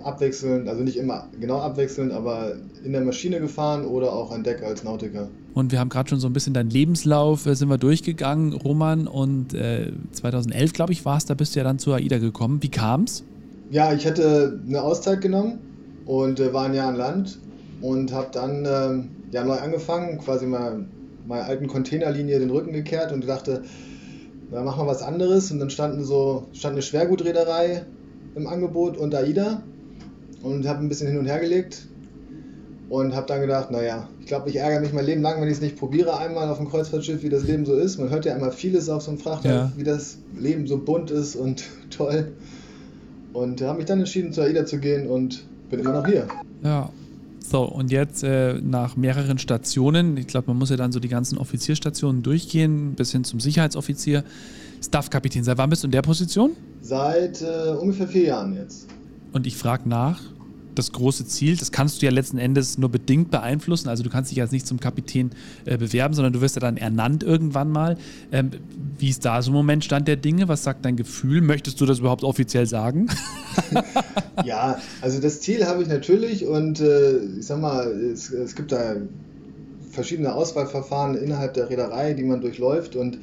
abwechselnd, 0.04 0.68
also 0.68 0.82
nicht 0.82 0.96
immer 0.96 1.28
genau 1.40 1.58
abwechselnd, 1.60 2.12
aber 2.12 2.56
in 2.84 2.92
der 2.92 3.00
Maschine 3.00 3.40
gefahren 3.40 3.84
oder 3.86 4.12
auch 4.12 4.30
an 4.32 4.44
Deck 4.44 4.62
als 4.62 4.84
Nautiker. 4.84 5.28
Und 5.54 5.72
wir 5.72 5.80
haben 5.80 5.88
gerade 5.88 6.10
schon 6.10 6.20
so 6.20 6.26
ein 6.28 6.32
bisschen 6.34 6.52
deinen 6.52 6.70
Lebenslauf, 6.70 7.46
äh, 7.46 7.54
sind 7.54 7.68
wir 7.70 7.78
durchgegangen, 7.78 8.52
Roman. 8.52 9.06
Und 9.06 9.54
äh, 9.54 9.90
2011, 10.12 10.74
glaube 10.74 10.92
ich, 10.92 11.04
war 11.06 11.16
es, 11.16 11.24
da 11.24 11.34
bist 11.34 11.54
du 11.54 11.60
ja 11.60 11.64
dann 11.64 11.78
zur 11.78 11.96
AIDA 11.96 12.18
gekommen. 12.18 12.62
Wie 12.62 12.68
kam's? 12.68 13.24
Ja, 13.70 13.92
ich 13.94 14.06
hatte 14.06 14.60
eine 14.68 14.82
Auszeit 14.82 15.22
genommen 15.22 15.58
und 16.06 16.40
äh, 16.40 16.52
war 16.52 16.64
ein 16.64 16.74
Jahr 16.74 16.88
an 16.88 16.96
Land 16.96 17.38
und 17.82 18.12
habe 18.12 18.28
dann 18.32 18.64
ähm, 18.66 19.10
ja 19.32 19.44
neu 19.44 19.54
angefangen, 19.56 20.18
quasi 20.18 20.46
mal 20.46 20.86
meiner 21.26 21.44
alten 21.44 21.66
Containerlinie 21.66 22.38
den 22.38 22.50
Rücken 22.50 22.72
gekehrt 22.72 23.12
und 23.12 23.26
dachte, 23.26 23.62
na, 24.50 24.62
mach 24.62 24.76
mal 24.76 24.86
was 24.86 25.02
anderes. 25.02 25.50
Und 25.50 25.58
dann 25.58 25.70
standen 25.70 26.04
so, 26.04 26.46
stand 26.52 26.74
eine 26.74 26.82
Schwergutreederei 26.82 27.84
im 28.36 28.46
Angebot 28.46 28.96
und 28.96 29.14
AIDA 29.14 29.62
und 30.42 30.66
habe 30.68 30.80
ein 30.80 30.88
bisschen 30.88 31.08
hin 31.08 31.18
und 31.18 31.26
her 31.26 31.40
gelegt 31.40 31.88
und 32.88 33.16
habe 33.16 33.26
dann 33.26 33.40
gedacht, 33.40 33.72
naja, 33.72 34.08
ich 34.20 34.26
glaube, 34.26 34.48
ich 34.48 34.56
ärgere 34.56 34.80
mich 34.80 34.92
mein 34.92 35.04
Leben 35.04 35.22
lang, 35.22 35.40
wenn 35.40 35.48
ich 35.48 35.54
es 35.54 35.60
nicht 35.60 35.76
probiere, 35.76 36.18
einmal 36.18 36.48
auf 36.48 36.58
dem 36.58 36.68
Kreuzfahrtschiff, 36.68 37.24
wie 37.24 37.28
das 37.28 37.42
Leben 37.44 37.66
so 37.66 37.74
ist. 37.74 37.98
Man 37.98 38.10
hört 38.10 38.24
ja 38.24 38.36
immer 38.36 38.52
vieles 38.52 38.88
auf 38.88 39.02
so 39.02 39.10
einem 39.10 39.18
Frachter, 39.18 39.50
Ja. 39.52 39.72
wie 39.76 39.82
das 39.82 40.18
Leben 40.38 40.68
so 40.68 40.78
bunt 40.78 41.10
ist 41.10 41.34
und 41.34 41.64
toll. 41.90 42.32
Und 43.32 43.60
habe 43.62 43.78
mich 43.78 43.86
dann 43.86 43.98
entschieden, 43.98 44.32
zur 44.32 44.44
AIDA 44.44 44.64
zu 44.64 44.78
gehen 44.78 45.08
und 45.08 45.44
bin 45.68 45.80
immer 45.80 45.92
noch 45.92 46.06
hier. 46.06 46.26
Ja. 46.62 46.90
So, 47.38 47.62
und 47.62 47.92
jetzt 47.92 48.24
äh, 48.24 48.54
nach 48.54 48.96
mehreren 48.96 49.38
Stationen, 49.38 50.16
ich 50.16 50.26
glaube, 50.26 50.48
man 50.48 50.58
muss 50.58 50.70
ja 50.70 50.76
dann 50.76 50.90
so 50.90 50.98
die 50.98 51.08
ganzen 51.08 51.38
Offizierstationen 51.38 52.22
durchgehen, 52.22 52.94
bis 52.94 53.12
hin 53.12 53.22
zum 53.22 53.38
Sicherheitsoffizier, 53.38 54.24
Staffkapitän. 54.82 55.44
Seit 55.44 55.56
wann 55.56 55.70
bist 55.70 55.84
du 55.84 55.86
in 55.86 55.92
der 55.92 56.02
Position? 56.02 56.56
Seit 56.82 57.42
äh, 57.42 57.70
ungefähr 57.80 58.08
vier 58.08 58.24
Jahren 58.24 58.54
jetzt. 58.54 58.88
Und 59.32 59.46
ich 59.46 59.56
frage 59.56 59.88
nach, 59.88 60.20
das 60.78 60.92
große 60.92 61.26
Ziel, 61.26 61.56
das 61.56 61.72
kannst 61.72 62.00
du 62.00 62.06
ja 62.06 62.12
letzten 62.12 62.38
Endes 62.38 62.78
nur 62.78 62.90
bedingt 62.90 63.30
beeinflussen. 63.30 63.88
Also 63.88 64.02
du 64.02 64.10
kannst 64.10 64.30
dich 64.30 64.38
jetzt 64.38 64.52
nicht 64.52 64.66
zum 64.66 64.80
Kapitän 64.80 65.30
äh, 65.64 65.76
bewerben, 65.78 66.14
sondern 66.14 66.32
du 66.32 66.40
wirst 66.40 66.56
ja 66.56 66.60
dann 66.60 66.76
ernannt 66.76 67.22
irgendwann 67.22 67.70
mal. 67.70 67.96
Ähm, 68.32 68.50
wie 68.98 69.08
ist 69.08 69.24
da 69.24 69.42
so 69.42 69.50
im 69.50 69.56
Moment 69.56 69.84
Stand 69.84 70.08
der 70.08 70.16
Dinge? 70.16 70.48
Was 70.48 70.62
sagt 70.62 70.84
dein 70.84 70.96
Gefühl? 70.96 71.40
Möchtest 71.40 71.80
du 71.80 71.86
das 71.86 71.98
überhaupt 71.98 72.24
offiziell 72.24 72.66
sagen? 72.66 73.08
Ja, 74.44 74.78
also 75.00 75.18
das 75.18 75.40
Ziel 75.40 75.66
habe 75.66 75.82
ich 75.82 75.88
natürlich 75.88 76.46
und 76.46 76.78
äh, 76.80 77.16
ich 77.38 77.46
sag 77.46 77.58
mal, 77.58 77.86
es, 77.88 78.30
es 78.30 78.54
gibt 78.54 78.70
da 78.70 78.96
verschiedene 79.90 80.34
Auswahlverfahren 80.34 81.16
innerhalb 81.16 81.54
der 81.54 81.70
Reederei, 81.70 82.12
die 82.12 82.22
man 82.22 82.42
durchläuft 82.42 82.96
und 82.96 83.18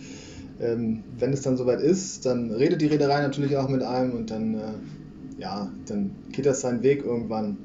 ähm, 0.60 1.03
wenn 1.19 1.33
es 1.33 1.41
dann 1.41 1.57
soweit 1.57 1.81
ist, 1.81 2.25
dann 2.25 2.51
redet 2.51 2.81
die 2.81 2.88
Reederei 2.88 3.22
natürlich 3.22 3.57
auch 3.57 3.69
mit 3.69 3.83
einem 3.83 4.13
und 4.13 4.31
dann, 4.31 4.55
äh, 4.55 4.60
ja, 5.43 5.69
dann 5.88 6.12
geht 6.31 6.45
das 6.45 6.62
seinen 6.62 6.81
Weg 6.83 7.03
irgendwann. 7.03 7.57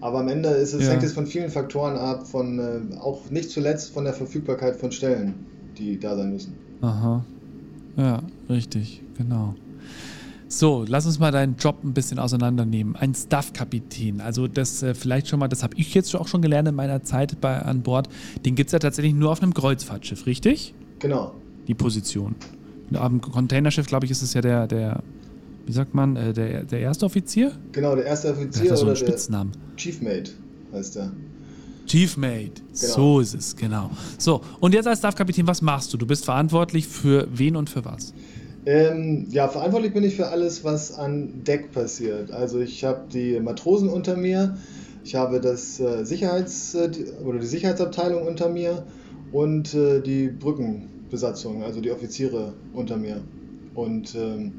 Aber 0.00 0.20
am 0.20 0.28
Ende 0.28 0.48
ist 0.48 0.72
es, 0.72 0.84
Ja. 0.86 0.92
hängt 0.92 1.02
es 1.02 1.12
von 1.12 1.26
vielen 1.26 1.50
Faktoren 1.50 1.96
ab, 1.96 2.26
von 2.26 2.58
äh, 2.58 2.96
auch 2.98 3.30
nicht 3.30 3.50
zuletzt 3.50 3.92
von 3.92 4.04
der 4.04 4.14
Verfügbarkeit 4.14 4.76
von 4.76 4.90
Stellen, 4.90 5.34
die 5.78 6.00
da 6.00 6.16
sein 6.16 6.32
müssen. 6.32 6.54
Aha. 6.80 7.24
Ja, 7.96 8.22
richtig, 8.48 9.02
genau. 9.18 9.54
So, 10.48 10.84
lass 10.88 11.04
uns 11.04 11.18
mal 11.18 11.30
deinen 11.30 11.56
Job 11.56 11.84
ein 11.84 11.92
bisschen 11.94 12.18
auseinandernehmen. 12.18 12.96
Ein 12.96 13.14
Staff-Kapitän, 13.14 14.20
also 14.20 14.46
das 14.48 14.82
äh, 14.82 14.94
vielleicht 14.94 15.28
schon 15.28 15.40
mal, 15.40 15.48
das 15.48 15.62
habe 15.62 15.74
ich 15.76 15.92
jetzt 15.94 16.14
auch 16.16 16.28
schon 16.28 16.42
gelernt 16.42 16.68
in 16.68 16.74
meiner 16.74 17.02
Zeit 17.02 17.40
bei, 17.40 17.58
an 17.58 17.82
Bord, 17.82 18.08
den 18.44 18.54
gibt 18.54 18.68
es 18.68 18.72
ja 18.72 18.78
tatsächlich 18.78 19.14
nur 19.14 19.30
auf 19.30 19.42
einem 19.42 19.52
Kreuzfahrtschiff, 19.52 20.26
richtig? 20.26 20.74
Genau. 21.00 21.34
Die 21.68 21.74
Position. 21.74 22.34
Am 22.92 23.20
Containerschiff, 23.20 23.86
glaube 23.86 24.04
ich, 24.06 24.10
ist 24.10 24.22
es 24.22 24.32
ja 24.34 24.40
der, 24.40 24.66
der 24.66 25.02
wie 25.66 25.72
sagt 25.72 25.94
man, 25.94 26.16
äh, 26.16 26.32
der, 26.32 26.64
der 26.64 26.80
erste 26.80 27.06
Offizier? 27.06 27.52
Genau, 27.72 27.94
der 27.94 28.04
erste 28.04 28.30
Offizier 28.30 28.70
das 28.70 28.80
so 28.80 28.86
oder 28.86 28.96
Spitznamen. 28.96 29.52
der 29.52 29.76
Chiefmate 29.76 30.32
heißt 30.72 30.96
er. 30.96 31.12
Chiefmate, 31.86 32.62
genau. 32.80 32.94
so 32.94 33.20
ist 33.20 33.34
es, 33.34 33.56
genau. 33.56 33.90
So, 34.18 34.40
und 34.60 34.74
jetzt 34.74 34.86
als 34.86 35.00
Staffkapitän, 35.00 35.46
was 35.46 35.60
machst 35.60 35.92
du? 35.92 35.98
Du 35.98 36.06
bist 36.06 36.24
verantwortlich 36.24 36.88
für 36.88 37.28
wen 37.30 37.56
und 37.56 37.68
für 37.68 37.84
was? 37.84 38.14
Ähm, 38.66 39.26
ja, 39.30 39.48
verantwortlich 39.48 39.92
bin 39.92 40.04
ich 40.04 40.16
für 40.16 40.28
alles, 40.28 40.64
was 40.64 40.92
an 40.92 41.44
Deck 41.44 41.72
passiert. 41.72 42.30
Also 42.30 42.60
ich 42.60 42.82
habe 42.84 43.02
die 43.12 43.38
Matrosen 43.38 43.90
unter 43.90 44.16
mir, 44.16 44.56
ich 45.04 45.14
habe 45.14 45.40
das 45.40 45.78
äh, 45.80 46.04
Sicherheits- 46.04 46.74
äh, 46.74 46.90
oder 47.22 47.38
die 47.38 47.46
Sicherheitsabteilung 47.46 48.26
unter 48.26 48.48
mir 48.48 48.86
und 49.32 49.74
äh, 49.74 50.00
die 50.00 50.28
Brückenbesatzung, 50.28 51.62
also 51.62 51.82
die 51.82 51.90
Offiziere 51.90 52.54
unter 52.72 52.96
mir. 52.96 53.20
Und 53.74 54.14
ähm, 54.14 54.52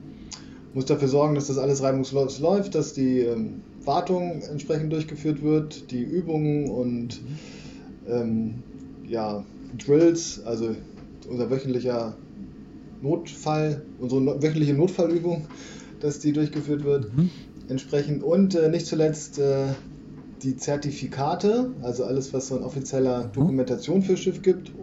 muss 0.76 0.86
dafür 0.86 1.08
sorgen, 1.08 1.36
dass 1.36 1.48
das 1.48 1.58
alles 1.58 1.82
reibungslos 1.82 2.40
läuft, 2.40 2.76
dass 2.76 2.92
die 2.94 3.22
ähm, 3.22 3.62
Wartung 3.86 4.42
entsprechend 4.42 4.92
durchgeführt 4.92 5.42
wird, 5.42 5.90
die 5.90 6.04
Übungen 6.04 6.70
und 6.70 7.22
ähm, 8.08 8.56
ja, 9.08 9.46
Drills, 9.78 10.42
also 10.46 10.76
unser 11.30 11.50
wöchentlicher 11.50 12.18
Notfall, 13.02 13.84
unsere 14.00 14.42
wöchentliche 14.44 14.74
Notfallübung, 14.74 15.48
dass 16.02 16.20
die 16.20 16.34
durchgeführt 16.34 16.84
wird, 16.84 17.16
mhm. 17.16 17.30
entsprechend. 17.70 18.22
Und 18.22 18.54
äh, 18.56 18.68
nicht 18.70 18.86
zuletzt 18.86 19.40
äh, 19.40 19.68
die 20.44 20.58
Zertifikate, 20.58 21.72
also 21.84 22.04
alles, 22.04 22.34
was 22.34 22.50
so 22.50 22.58
eine 22.58 22.66
offizielle 22.66 23.28
mhm. 23.28 23.32
Dokumentation 23.32 24.02
für 24.02 24.18
Schiff 24.18 24.42
gibt 24.42 24.74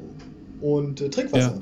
und 0.63 1.03
äh, 1.03 1.11
Trinkwasser. 1.11 1.57
Ja. 1.57 1.61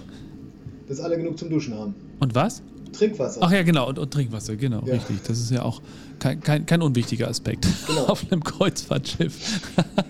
Dass 0.87 1.01
alle 1.01 1.17
genug 1.17 1.37
zum 1.37 1.51
Duschen 1.51 1.75
haben. 1.75 1.95
Und 2.21 2.35
was? 2.37 2.63
Trinkwasser. 2.93 3.41
Ach 3.43 3.53
ja, 3.53 3.63
genau, 3.63 3.89
und, 3.89 3.99
und 3.99 4.13
Trinkwasser, 4.13 4.57
genau, 4.57 4.83
ja. 4.87 4.95
richtig. 4.95 5.23
Das 5.27 5.39
ist 5.39 5.51
ja 5.51 5.63
auch 5.63 5.81
kein, 6.19 6.41
kein, 6.41 6.67
kein 6.67 6.83
unwichtiger 6.83 7.29
Aspekt 7.29 7.67
genau. 7.87 8.07
auf 8.07 8.31
einem 8.31 8.43
Kreuzfahrtschiff. 8.45 9.61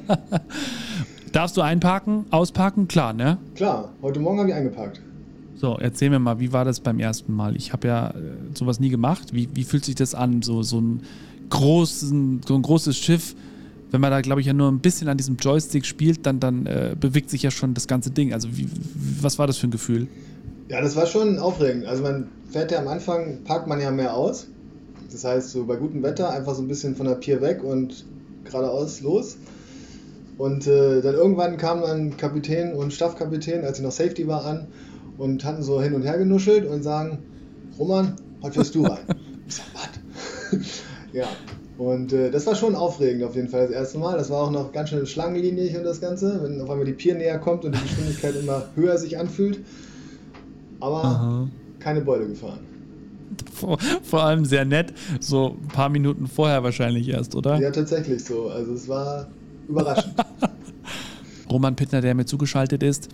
Darfst 1.32 1.56
du 1.56 1.60
einparken, 1.60 2.26
ausparken? 2.30 2.88
Klar, 2.88 3.12
ne? 3.12 3.38
Klar, 3.54 3.92
heute 4.02 4.18
Morgen 4.20 4.40
habe 4.40 4.49
ich 4.49 4.54
eingeparkt. 4.54 5.00
So, 5.60 5.76
erzähl 5.78 6.08
mir 6.08 6.18
mal, 6.18 6.40
wie 6.40 6.52
war 6.52 6.64
das 6.64 6.80
beim 6.80 6.99
ersten 6.99 7.34
Mal? 7.34 7.54
Ich 7.54 7.75
habe 7.75 7.87
ja 7.87 8.08
äh, 8.10 8.14
sowas 8.54 8.80
nie 8.80 8.88
gemacht. 8.88 9.34
Wie, 9.34 9.49
wie 9.52 9.64
fühlt 9.64 9.84
sich 9.84 9.94
das 9.94 10.14
an, 10.14 10.40
so, 10.40 10.62
so, 10.62 10.80
ein 10.80 11.02
großen, 11.50 12.40
so 12.46 12.54
ein 12.54 12.62
großes 12.62 12.96
Schiff? 12.96 13.37
Wenn 13.90 14.00
man 14.00 14.10
da, 14.10 14.22
glaube 14.22 14.40
ich, 14.40 14.46
ja 14.46 14.54
nur 14.54 14.70
ein 14.70 14.78
bisschen 14.78 15.08
an 15.08 15.18
diesem 15.18 15.37
Joystick 15.37 15.84
spielt, 15.84 16.25
dann, 16.25 16.40
dann 16.40 16.64
äh, 16.64 16.96
bewegt 16.99 17.28
sich 17.28 17.42
ja 17.42 17.50
schon 17.50 17.75
das 17.75 17.87
ganze 17.87 18.10
Ding. 18.10 18.32
Also, 18.32 18.56
wie, 18.56 18.68
was 19.20 19.38
war 19.38 19.46
das 19.46 19.58
für 19.58 19.66
ein 19.66 19.70
Gefühl? 19.70 20.08
Ja, 20.70 20.80
das 20.80 20.94
war 20.94 21.06
schon 21.06 21.40
aufregend. 21.40 21.84
Also, 21.84 22.04
man 22.04 22.28
fährt 22.48 22.70
ja 22.70 22.78
am 22.78 22.86
Anfang, 22.86 23.42
parkt 23.42 23.66
man 23.66 23.80
ja 23.80 23.90
mehr 23.90 24.14
aus. 24.14 24.46
Das 25.10 25.24
heißt, 25.24 25.50
so 25.50 25.64
bei 25.64 25.74
gutem 25.74 26.04
Wetter 26.04 26.30
einfach 26.30 26.54
so 26.54 26.62
ein 26.62 26.68
bisschen 26.68 26.94
von 26.94 27.06
der 27.06 27.16
Pier 27.16 27.40
weg 27.40 27.64
und 27.64 28.04
geradeaus 28.44 29.00
los. 29.00 29.36
Und 30.38 30.68
äh, 30.68 31.00
dann 31.00 31.16
irgendwann 31.16 31.56
kamen 31.56 31.82
dann 31.82 32.16
Kapitän 32.16 32.72
und 32.72 32.92
Staffkapitän, 32.92 33.64
als 33.64 33.78
ich 33.78 33.84
noch 33.84 33.90
Safety 33.90 34.28
war, 34.28 34.46
an 34.46 34.68
und 35.18 35.44
hatten 35.44 35.64
so 35.64 35.82
hin 35.82 35.92
und 35.92 36.02
her 36.02 36.18
genuschelt 36.18 36.64
und 36.64 36.84
sagen, 36.84 37.18
Roman, 37.76 38.14
heute 38.40 38.54
fährst 38.54 38.76
du 38.76 38.84
rein. 38.84 38.98
ich 39.48 39.56
sag, 39.56 39.64
was? 39.74 40.60
ja. 41.12 41.26
Und 41.78 42.12
äh, 42.12 42.30
das 42.30 42.46
war 42.46 42.54
schon 42.54 42.76
aufregend 42.76 43.24
auf 43.24 43.34
jeden 43.34 43.48
Fall 43.48 43.66
das 43.66 43.72
erste 43.72 43.98
Mal. 43.98 44.16
Das 44.16 44.30
war 44.30 44.42
auch 44.42 44.52
noch 44.52 44.70
ganz 44.70 44.90
schön 44.90 45.04
schlangenlinig 45.04 45.76
und 45.76 45.82
das 45.82 46.00
Ganze, 46.00 46.40
wenn 46.44 46.60
auf 46.60 46.70
einmal 46.70 46.86
die 46.86 46.92
Pier 46.92 47.16
näher 47.16 47.40
kommt 47.40 47.64
und 47.64 47.74
die 47.74 47.82
Geschwindigkeit 47.82 48.36
immer 48.36 48.68
höher 48.76 48.98
sich 48.98 49.18
anfühlt. 49.18 49.58
Aber 50.80 51.04
Aha. 51.04 51.49
keine 51.78 52.00
Beule 52.00 52.26
gefahren. 52.26 52.60
Vor, 53.52 53.78
vor, 54.02 54.25
allem 54.25 54.44
sehr 54.44 54.64
nett, 54.64 54.92
so 55.20 55.56
ein 55.62 55.68
paar 55.68 55.88
Minuten 55.88 56.26
vorher 56.26 56.62
wahrscheinlich 56.64 57.08
erst, 57.08 57.34
oder? 57.34 57.60
Ja, 57.60 57.70
tatsächlich 57.70 58.25
so. 58.25 58.49
Also 58.49 58.72
es 58.72 58.88
war 58.88 59.28
überraschend. 59.68 60.14
Roman 61.50 61.76
Pittner, 61.76 62.00
der 62.00 62.14
mir 62.14 62.25
zugeschaltet 62.25 62.82
ist, 62.82 63.08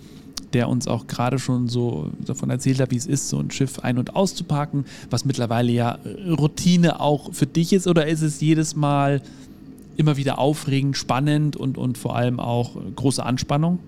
der 0.53 0.69
uns 0.69 0.87
auch 0.87 1.07
gerade 1.07 1.39
schon 1.39 1.67
so 1.67 2.11
davon 2.25 2.49
erzählt 2.49 2.79
hat, 2.79 2.91
wie 2.91 2.97
es 2.97 3.05
ist, 3.05 3.29
so 3.29 3.39
ein 3.39 3.51
Schiff 3.51 3.79
ein- 3.79 3.97
und 3.97 4.15
auszuparken, 4.15 4.85
was 5.09 5.25
mittlerweile 5.25 5.71
ja 5.71 5.97
äh, 6.03 6.31
Routine 6.31 6.99
auch 6.99 7.33
für 7.33 7.47
dich 7.47 7.73
ist, 7.73 7.87
oder 7.87 8.07
ist 8.07 8.21
es 8.21 8.39
jedes 8.41 8.75
Mal 8.75 9.21
immer 9.97 10.17
wieder 10.17 10.39
aufregend, 10.39 10.95
spannend 10.95 11.55
und, 11.55 11.77
und 11.77 11.97
vor 11.97 12.15
allem 12.15 12.39
auch 12.39 12.77
große 12.95 13.23
Anspannung? 13.23 13.79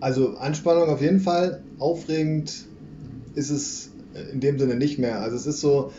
Also 0.00 0.36
Anspannung 0.36 0.88
auf 0.88 1.02
jeden 1.02 1.20
Fall, 1.20 1.62
aufregend 1.78 2.67
ist 3.38 3.50
es 3.50 3.90
in 4.32 4.40
dem 4.40 4.58
Sinne 4.58 4.74
nicht 4.74 4.98
mehr. 4.98 5.20
Also 5.20 5.36
es 5.36 5.46
ist 5.46 5.60
so, 5.60 5.92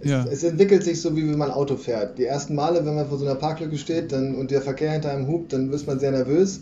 es, 0.00 0.10
ja. 0.10 0.24
es, 0.30 0.44
entwickelt 0.44 0.84
sich 0.84 1.00
so, 1.00 1.16
wie 1.16 1.28
wenn 1.28 1.38
man 1.38 1.50
Auto 1.50 1.76
fährt. 1.76 2.18
Die 2.18 2.24
ersten 2.24 2.54
Male, 2.54 2.84
wenn 2.84 2.94
man 2.94 3.08
vor 3.08 3.18
so 3.18 3.24
einer 3.24 3.34
Parklücke 3.34 3.78
steht 3.78 4.12
dann, 4.12 4.34
und 4.34 4.50
der 4.50 4.62
Verkehr 4.62 4.92
hinter 4.92 5.10
einem 5.10 5.26
hupt, 5.26 5.52
dann 5.52 5.72
wird 5.72 5.86
man 5.86 5.98
sehr 5.98 6.12
nervös 6.12 6.60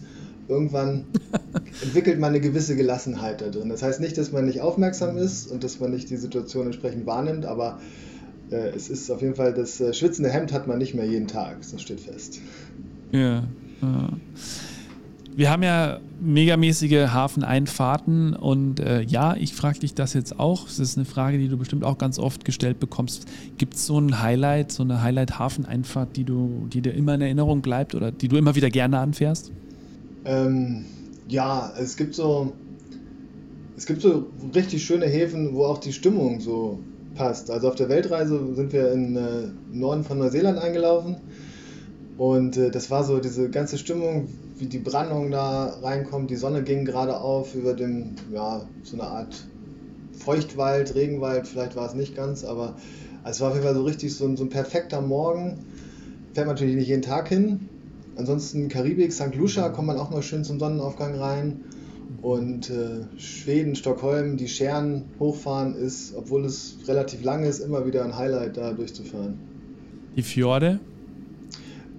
irgendwann 0.48 1.04
entwickelt 1.82 2.18
man 2.18 2.30
eine 2.30 2.40
gewisse 2.40 2.76
Gelassenheit 2.76 3.40
da 3.40 3.48
drin. 3.48 3.68
Das 3.68 3.82
heißt 3.82 4.00
nicht, 4.00 4.18
dass 4.18 4.32
man 4.32 4.44
nicht 4.46 4.60
aufmerksam 4.60 5.16
ist 5.16 5.50
und 5.50 5.64
dass 5.64 5.80
man 5.80 5.90
nicht 5.90 6.10
die 6.10 6.16
Situation 6.16 6.66
entsprechend 6.66 7.06
wahrnimmt, 7.06 7.46
aber 7.46 7.80
äh, 8.50 8.68
es 8.70 8.90
ist 8.90 9.10
auf 9.10 9.22
jeden 9.22 9.34
Fall, 9.34 9.54
das 9.54 9.80
äh, 9.80 9.92
schwitzende 9.94 10.30
Hemd 10.30 10.52
hat 10.52 10.66
man 10.66 10.78
nicht 10.78 10.94
mehr 10.94 11.06
jeden 11.06 11.28
Tag, 11.28 11.58
das 11.70 11.80
steht 11.80 12.00
fest. 12.00 12.40
Ja. 13.12 13.44
ja. 13.80 14.08
Wir 15.36 15.50
haben 15.50 15.64
ja 15.64 15.98
megamäßige 16.20 17.08
Hafeneinfahrten 17.08 18.36
und 18.36 18.78
äh, 18.78 19.02
ja, 19.02 19.34
ich 19.34 19.52
frage 19.52 19.80
dich 19.80 19.92
das 19.92 20.14
jetzt 20.14 20.38
auch. 20.38 20.64
Das 20.66 20.78
ist 20.78 20.96
eine 20.96 21.04
Frage, 21.04 21.38
die 21.38 21.48
du 21.48 21.56
bestimmt 21.56 21.82
auch 21.82 21.98
ganz 21.98 22.20
oft 22.20 22.44
gestellt 22.44 22.78
bekommst. 22.78 23.26
Gibt 23.58 23.74
es 23.74 23.86
so 23.86 23.98
ein 23.98 24.22
Highlight, 24.22 24.70
so 24.70 24.84
eine 24.84 25.02
Highlight-Hafeneinfahrt, 25.02 26.16
die, 26.16 26.24
die 26.24 26.80
dir 26.82 26.94
immer 26.94 27.14
in 27.14 27.20
Erinnerung 27.20 27.62
bleibt 27.62 27.96
oder 27.96 28.12
die 28.12 28.28
du 28.28 28.36
immer 28.36 28.54
wieder 28.54 28.70
gerne 28.70 29.00
anfährst? 29.00 29.50
Ähm, 30.24 30.84
ja, 31.28 31.72
es 31.78 31.96
gibt 31.96 32.14
so. 32.14 32.52
Es 33.76 33.86
gibt 33.86 34.02
so 34.02 34.28
richtig 34.54 34.84
schöne 34.84 35.06
Häfen, 35.06 35.52
wo 35.52 35.64
auch 35.64 35.78
die 35.78 35.92
Stimmung 35.92 36.38
so 36.38 36.78
passt. 37.16 37.50
Also 37.50 37.68
auf 37.68 37.74
der 37.74 37.88
Weltreise 37.88 38.54
sind 38.54 38.72
wir 38.72 38.92
in 38.92 39.16
äh, 39.16 39.48
Norden 39.72 40.04
von 40.04 40.18
Neuseeland 40.18 40.60
eingelaufen 40.60 41.16
und 42.16 42.56
äh, 42.56 42.70
das 42.70 42.90
war 42.90 43.04
so 43.04 43.18
diese 43.18 43.50
ganze 43.50 43.78
Stimmung, 43.78 44.28
wie 44.58 44.66
die 44.66 44.78
Brandung 44.78 45.30
da 45.30 45.78
reinkommt. 45.82 46.30
Die 46.30 46.36
Sonne 46.36 46.62
ging 46.62 46.84
gerade 46.84 47.20
auf 47.20 47.54
über 47.54 47.74
dem, 47.74 48.16
ja, 48.32 48.62
so 48.82 48.96
eine 48.96 49.08
Art 49.08 49.46
Feuchtwald, 50.12 50.94
Regenwald, 50.94 51.48
vielleicht 51.48 51.76
war 51.76 51.86
es 51.86 51.94
nicht 51.94 52.14
ganz, 52.14 52.44
aber 52.44 52.76
es 53.24 53.40
war 53.40 53.48
auf 53.48 53.54
jeden 53.54 53.66
Fall 53.66 53.74
so 53.74 53.82
richtig 53.82 54.14
so 54.14 54.26
ein, 54.26 54.36
so 54.36 54.44
ein 54.44 54.50
perfekter 54.50 55.00
Morgen. 55.00 55.58
Fährt 56.34 56.46
man 56.46 56.54
natürlich 56.54 56.76
nicht 56.76 56.88
jeden 56.88 57.02
Tag 57.02 57.28
hin, 57.28 57.68
Ansonsten 58.16 58.68
Karibik, 58.68 59.12
St. 59.12 59.34
Lucia 59.34 59.68
kommt 59.70 59.88
man 59.88 59.98
auch 59.98 60.10
mal 60.10 60.22
schön 60.22 60.44
zum 60.44 60.58
Sonnenaufgang 60.58 61.16
rein. 61.16 61.64
Und 62.22 62.70
äh, 62.70 63.18
Schweden, 63.18 63.74
Stockholm, 63.74 64.36
die 64.36 64.48
Scheren 64.48 65.04
hochfahren 65.18 65.74
ist, 65.74 66.14
obwohl 66.16 66.44
es 66.44 66.78
relativ 66.86 67.22
lang 67.22 67.44
ist, 67.44 67.58
immer 67.58 67.86
wieder 67.86 68.04
ein 68.04 68.16
Highlight 68.16 68.56
da 68.56 68.72
durchzufahren. 68.72 69.38
Die 70.16 70.22
Fjorde? 70.22 70.80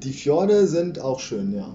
Die 0.05 0.13
Fjorde 0.13 0.67
sind 0.67 0.99
auch 0.99 1.19
schön, 1.19 1.53
ja. 1.53 1.73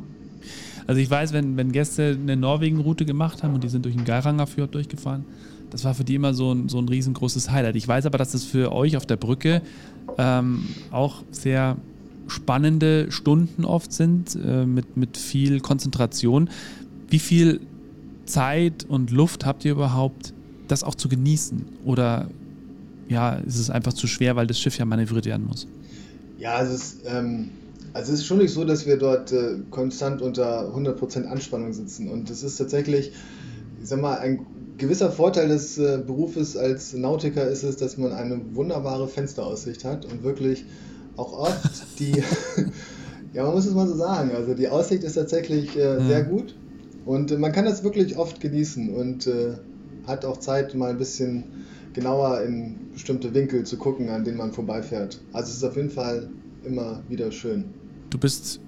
Also 0.86 1.00
ich 1.00 1.10
weiß, 1.10 1.32
wenn, 1.32 1.56
wenn 1.56 1.72
Gäste 1.72 2.16
eine 2.20 2.36
Norwegen-Route 2.36 3.04
gemacht 3.04 3.42
haben 3.42 3.54
und 3.54 3.62
die 3.62 3.68
sind 3.68 3.84
durch 3.84 3.94
den 3.94 4.04
Geiranger 4.04 4.46
Fjord 4.46 4.74
durchgefahren, 4.74 5.24
das 5.70 5.84
war 5.84 5.94
für 5.94 6.04
die 6.04 6.14
immer 6.14 6.34
so 6.34 6.52
ein, 6.52 6.68
so 6.68 6.78
ein 6.78 6.88
riesengroßes 6.88 7.50
Highlight. 7.50 7.76
Ich 7.76 7.86
weiß 7.86 8.06
aber, 8.06 8.18
dass 8.18 8.32
das 8.32 8.44
für 8.44 8.72
euch 8.72 8.96
auf 8.96 9.06
der 9.06 9.16
Brücke 9.16 9.62
ähm, 10.18 10.66
auch 10.90 11.22
sehr 11.30 11.76
spannende 12.26 13.10
Stunden 13.10 13.64
oft 13.64 13.92
sind, 13.92 14.36
äh, 14.36 14.64
mit, 14.64 14.96
mit 14.96 15.16
viel 15.16 15.60
Konzentration. 15.60 16.50
Wie 17.08 17.18
viel 17.18 17.60
Zeit 18.26 18.84
und 18.88 19.10
Luft 19.10 19.44
habt 19.44 19.64
ihr 19.64 19.72
überhaupt, 19.72 20.32
das 20.68 20.84
auch 20.84 20.94
zu 20.94 21.08
genießen? 21.08 21.64
Oder 21.84 22.28
ja, 23.08 23.34
ist 23.34 23.58
es 23.58 23.70
einfach 23.70 23.92
zu 23.92 24.06
schwer, 24.06 24.36
weil 24.36 24.46
das 24.46 24.58
Schiff 24.60 24.78
ja 24.78 24.84
manövriert 24.84 25.26
werden 25.26 25.46
muss? 25.46 25.66
Ja, 26.38 26.62
es, 26.62 26.98
ähm, 27.06 27.50
also 27.92 28.12
es 28.12 28.20
ist 28.20 28.26
schon 28.26 28.38
nicht 28.38 28.52
so, 28.52 28.64
dass 28.64 28.86
wir 28.86 28.96
dort 28.96 29.32
äh, 29.32 29.58
konstant 29.70 30.22
unter 30.22 30.74
100% 30.74 31.24
Anspannung 31.24 31.72
sitzen. 31.72 32.08
Und 32.08 32.30
es 32.30 32.42
ist 32.42 32.56
tatsächlich, 32.56 33.12
ich 33.82 33.88
sag 33.88 34.00
mal, 34.00 34.18
ein 34.18 34.46
gewisser 34.78 35.10
Vorteil 35.10 35.48
des 35.48 35.78
äh, 35.78 36.00
Berufes 36.04 36.56
als 36.56 36.94
Nautiker 36.94 37.46
ist 37.46 37.62
es, 37.64 37.76
dass 37.76 37.98
man 37.98 38.12
eine 38.12 38.40
wunderbare 38.54 39.08
Fensteraussicht 39.08 39.84
hat 39.84 40.06
und 40.06 40.22
wirklich 40.22 40.64
auch 41.16 41.32
oft 41.38 41.82
die, 41.98 42.22
ja, 43.32 43.44
man 43.44 43.54
muss 43.54 43.66
es 43.66 43.74
mal 43.74 43.86
so 43.86 43.96
sagen, 43.96 44.30
also 44.34 44.54
die 44.54 44.68
Aussicht 44.68 45.04
ist 45.04 45.14
tatsächlich 45.14 45.76
äh, 45.76 45.80
ja. 45.80 46.00
sehr 46.00 46.24
gut 46.24 46.56
und 47.04 47.30
äh, 47.30 47.36
man 47.36 47.52
kann 47.52 47.66
das 47.66 47.84
wirklich 47.84 48.16
oft 48.16 48.40
genießen 48.40 48.94
und 48.94 49.26
äh, 49.26 49.54
hat 50.06 50.24
auch 50.24 50.38
Zeit, 50.38 50.74
mal 50.74 50.90
ein 50.90 50.98
bisschen 50.98 51.44
genauer 51.92 52.40
in 52.42 52.76
bestimmte 52.92 53.34
Winkel 53.34 53.64
zu 53.64 53.76
gucken, 53.76 54.08
an 54.08 54.24
denen 54.24 54.38
man 54.38 54.52
vorbeifährt. 54.52 55.20
Also 55.32 55.50
es 55.50 55.56
ist 55.56 55.64
auf 55.64 55.76
jeden 55.76 55.90
Fall 55.90 56.30
immer 56.64 57.02
wieder 57.08 57.30
schön. 57.32 57.64
Du 58.10 58.18
bist, 58.18 58.60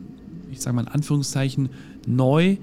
ich 0.50 0.61
sage 0.61 0.75
mal 0.75 0.82
in 0.82 0.88
Anführungszeichen, 0.88 1.68
neu 2.06 2.56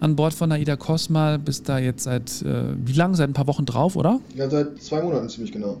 an 0.00 0.14
Bord 0.14 0.34
von 0.34 0.52
Aida 0.52 0.76
Cosma, 0.76 1.38
bist 1.38 1.68
da 1.68 1.78
jetzt 1.78 2.04
seit, 2.04 2.42
äh, 2.42 2.74
wie 2.84 2.92
lange? 2.92 3.16
Seit 3.16 3.28
ein 3.28 3.32
paar 3.32 3.46
Wochen 3.46 3.66
drauf, 3.66 3.96
oder? 3.96 4.20
Ja, 4.34 4.48
seit 4.48 4.80
zwei 4.80 5.02
Monaten 5.02 5.28
ziemlich 5.28 5.52
genau. 5.52 5.80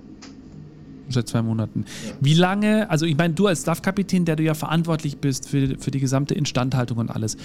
Seit 1.08 1.28
zwei 1.28 1.40
Monaten. 1.40 1.84
Ja. 2.06 2.14
Wie 2.20 2.34
lange, 2.34 2.90
also 2.90 3.06
ich 3.06 3.16
meine, 3.16 3.34
du 3.34 3.46
als 3.46 3.62
Staffkapitän, 3.62 4.24
der 4.24 4.36
du 4.36 4.42
ja 4.42 4.54
verantwortlich 4.54 5.18
bist 5.18 5.48
für, 5.48 5.78
für 5.78 5.90
die 5.90 6.00
gesamte 6.00 6.34
Instandhaltung 6.34 6.98
und 6.98 7.10
alles, 7.10 7.36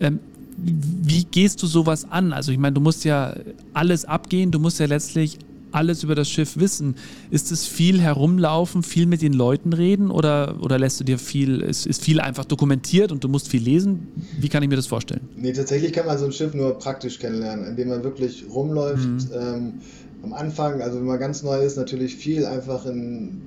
ähm, 0.00 0.18
wie 0.56 1.24
gehst 1.24 1.62
du 1.62 1.66
sowas 1.66 2.10
an? 2.10 2.32
Also 2.32 2.52
ich 2.52 2.58
meine, 2.58 2.74
du 2.74 2.80
musst 2.80 3.04
ja 3.04 3.34
alles 3.72 4.04
abgehen, 4.04 4.50
du 4.50 4.58
musst 4.58 4.78
ja 4.80 4.86
letztlich 4.86 5.38
alles 5.74 6.02
über 6.02 6.14
das 6.14 6.28
Schiff 6.28 6.56
wissen. 6.56 6.96
Ist 7.30 7.52
es 7.52 7.66
viel 7.66 8.00
herumlaufen, 8.00 8.82
viel 8.82 9.06
mit 9.06 9.22
den 9.22 9.32
Leuten 9.32 9.72
reden 9.72 10.10
oder, 10.10 10.56
oder 10.62 10.78
lässt 10.78 11.00
du 11.00 11.04
dir 11.04 11.18
viel, 11.18 11.60
ist, 11.60 11.86
ist 11.86 12.02
viel 12.02 12.20
einfach 12.20 12.44
dokumentiert 12.44 13.12
und 13.12 13.24
du 13.24 13.28
musst 13.28 13.48
viel 13.48 13.62
lesen? 13.62 14.08
Wie 14.38 14.48
kann 14.48 14.62
ich 14.62 14.68
mir 14.68 14.76
das 14.76 14.86
vorstellen? 14.86 15.28
Nee, 15.36 15.52
tatsächlich 15.52 15.92
kann 15.92 16.06
man 16.06 16.18
so 16.18 16.24
ein 16.24 16.32
Schiff 16.32 16.54
nur 16.54 16.78
praktisch 16.78 17.18
kennenlernen, 17.18 17.66
indem 17.66 17.88
man 17.88 18.04
wirklich 18.04 18.44
rumläuft. 18.48 19.08
Mhm. 19.08 19.18
Ähm, 19.34 19.72
am 20.22 20.32
Anfang, 20.32 20.80
also 20.80 20.98
wenn 20.98 21.06
man 21.06 21.18
ganz 21.18 21.42
neu 21.42 21.62
ist, 21.62 21.76
natürlich 21.76 22.16
viel 22.16 22.46
einfach 22.46 22.86
in 22.86 23.42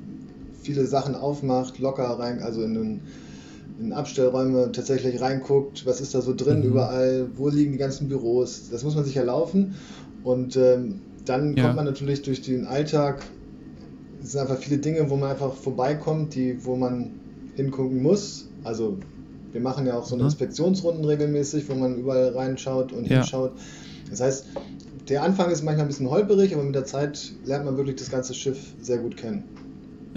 viele 0.61 0.85
Sachen 0.85 1.15
aufmacht, 1.15 1.79
locker 1.79 2.03
rein, 2.03 2.39
also 2.39 2.61
in 2.61 2.73
den 2.73 2.99
in 3.79 3.93
Abstellräume 3.93 4.71
tatsächlich 4.71 5.21
reinguckt, 5.21 5.85
was 5.85 6.01
ist 6.01 6.15
da 6.15 6.21
so 6.21 6.33
drin 6.35 6.59
mhm. 6.59 6.65
überall, 6.65 7.27
wo 7.35 7.49
liegen 7.49 7.73
die 7.73 7.77
ganzen 7.77 8.07
Büros, 8.07 8.69
das 8.71 8.83
muss 8.83 8.95
man 8.95 9.05
sich 9.05 9.17
erlaufen 9.17 9.75
und 10.23 10.55
ähm, 10.55 11.01
dann 11.29 11.55
ja. 11.55 11.63
kommt 11.63 11.75
man 11.75 11.85
natürlich 11.85 12.21
durch 12.21 12.41
den 12.41 12.65
Alltag, 12.65 13.23
es 14.21 14.31
sind 14.31 14.41
einfach 14.41 14.57
viele 14.57 14.77
Dinge, 14.77 15.09
wo 15.09 15.15
man 15.15 15.31
einfach 15.31 15.53
vorbeikommt, 15.53 16.35
die, 16.35 16.63
wo 16.65 16.75
man 16.75 17.11
hingucken 17.55 18.01
muss, 18.01 18.49
also 18.63 18.97
wir 19.51 19.61
machen 19.61 19.87
ja 19.87 19.97
auch 19.97 20.05
so 20.05 20.15
eine 20.15 20.23
mhm. 20.23 20.27
Inspektionsrunden 20.29 21.05
regelmäßig, 21.05 21.69
wo 21.69 21.75
man 21.75 21.97
überall 21.97 22.29
reinschaut 22.29 22.91
und 22.91 23.07
ja. 23.07 23.17
hinschaut. 23.17 23.53
Das 24.09 24.21
heißt, 24.21 24.45
der 25.09 25.23
Anfang 25.23 25.49
ist 25.51 25.63
manchmal 25.63 25.85
ein 25.85 25.87
bisschen 25.87 26.09
holperig, 26.09 26.53
aber 26.53 26.63
mit 26.63 26.75
der 26.75 26.85
Zeit 26.85 27.31
lernt 27.45 27.65
man 27.65 27.77
wirklich 27.77 27.95
das 27.95 28.11
ganze 28.11 28.33
Schiff 28.33 28.73
sehr 28.81 28.97
gut 28.97 29.17
kennen. 29.17 29.43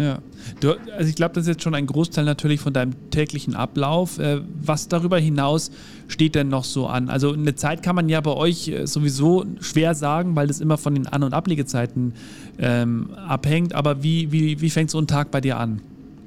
Ja, 0.00 0.20
du, 0.60 0.72
also 0.96 1.10
ich 1.10 1.14
glaube, 1.14 1.34
das 1.34 1.44
ist 1.44 1.48
jetzt 1.48 1.62
schon 1.62 1.74
ein 1.74 1.84
Großteil 1.84 2.24
natürlich 2.24 2.58
von 2.58 2.72
deinem 2.72 3.10
täglichen 3.10 3.54
Ablauf. 3.54 4.18
Äh, 4.18 4.40
was 4.58 4.88
darüber 4.88 5.18
hinaus 5.18 5.70
steht 6.08 6.34
denn 6.34 6.48
noch 6.48 6.64
so 6.64 6.86
an? 6.86 7.10
Also 7.10 7.34
eine 7.34 7.54
Zeit 7.54 7.82
kann 7.82 7.96
man 7.96 8.08
ja 8.08 8.22
bei 8.22 8.32
euch 8.32 8.68
äh, 8.68 8.86
sowieso 8.86 9.44
schwer 9.60 9.94
sagen, 9.94 10.36
weil 10.36 10.46
das 10.46 10.62
immer 10.62 10.78
von 10.78 10.94
den 10.94 11.06
An- 11.06 11.22
und 11.22 11.34
Ablegezeiten 11.34 12.14
ähm, 12.58 13.10
abhängt. 13.14 13.74
Aber 13.74 14.02
wie, 14.02 14.32
wie, 14.32 14.62
wie 14.62 14.70
fängt 14.70 14.90
so 14.90 14.98
ein 14.98 15.06
Tag 15.06 15.30
bei 15.30 15.42
dir 15.42 15.58
an? 15.58 15.82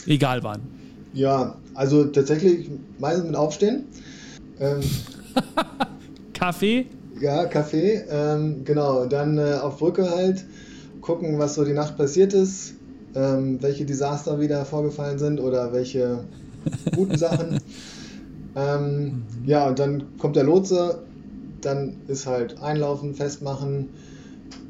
Egal 0.06 0.44
wann. 0.44 0.62
Ja, 1.14 1.56
also 1.74 2.04
tatsächlich 2.04 2.70
meistens 3.00 3.26
mit 3.26 3.36
Aufstehen. 3.36 3.86
Ähm, 4.60 4.82
Kaffee? 6.34 6.86
Ja, 7.20 7.46
Kaffee. 7.46 8.04
Ähm, 8.08 8.64
genau, 8.66 9.08
dann 9.08 9.40
äh, 9.40 9.54
auf 9.54 9.80
Brücke 9.80 10.12
halt 10.12 10.46
gucken, 11.02 11.40
was 11.40 11.56
so 11.56 11.66
die 11.66 11.74
Nacht 11.74 11.98
passiert 11.98 12.34
ist 12.34 12.76
ähm, 13.16 13.62
welche 13.62 13.86
Desaster 13.86 14.40
wieder 14.40 14.66
vorgefallen 14.66 15.20
sind 15.20 15.40
oder 15.40 15.74
welche 15.74 16.26
guten 16.96 17.18
Sachen. 17.18 17.60
Ähm, 18.56 19.24
ja, 19.46 19.68
und 19.68 19.80
dann 19.80 20.18
kommt 20.20 20.36
der 20.36 20.44
Lotse, 20.44 21.00
dann 21.62 21.96
ist 22.08 22.28
halt 22.28 22.62
Einlaufen, 22.62 23.16
Festmachen. 23.16 23.90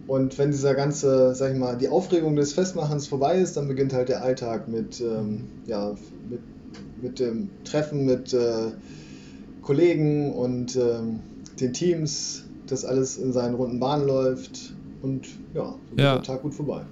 Und 0.07 0.37
wenn 0.37 0.51
dieser 0.51 0.73
ganze, 0.75 1.33
sag 1.33 1.53
ich 1.53 1.59
mal, 1.59 1.77
die 1.77 1.89
Aufregung 1.89 2.35
des 2.35 2.53
Festmachens 2.53 3.07
vorbei 3.07 3.39
ist, 3.39 3.57
dann 3.57 3.67
beginnt 3.67 3.93
halt 3.93 4.09
der 4.09 4.21
Alltag 4.23 4.67
mit, 4.67 5.01
ähm, 5.01 5.45
ja, 5.65 5.95
mit, 6.29 6.41
mit 7.01 7.19
dem 7.19 7.49
Treffen 7.63 8.05
mit 8.05 8.33
äh, 8.33 8.71
Kollegen 9.61 10.33
und 10.33 10.75
ähm, 10.75 11.19
den 11.59 11.73
Teams, 11.73 12.43
dass 12.67 12.83
alles 12.83 13.17
in 13.17 13.31
seinen 13.31 13.55
runden 13.55 13.79
Bahnen 13.79 14.07
läuft. 14.07 14.73
Und 15.01 15.27
ja, 15.53 15.75
so 15.91 16.01
ja. 16.01 16.15
der 16.15 16.23
Tag 16.23 16.41
gut 16.41 16.53
vorbei. 16.53 16.83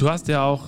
Du 0.00 0.08
hast 0.08 0.28
ja 0.28 0.42
auch 0.42 0.62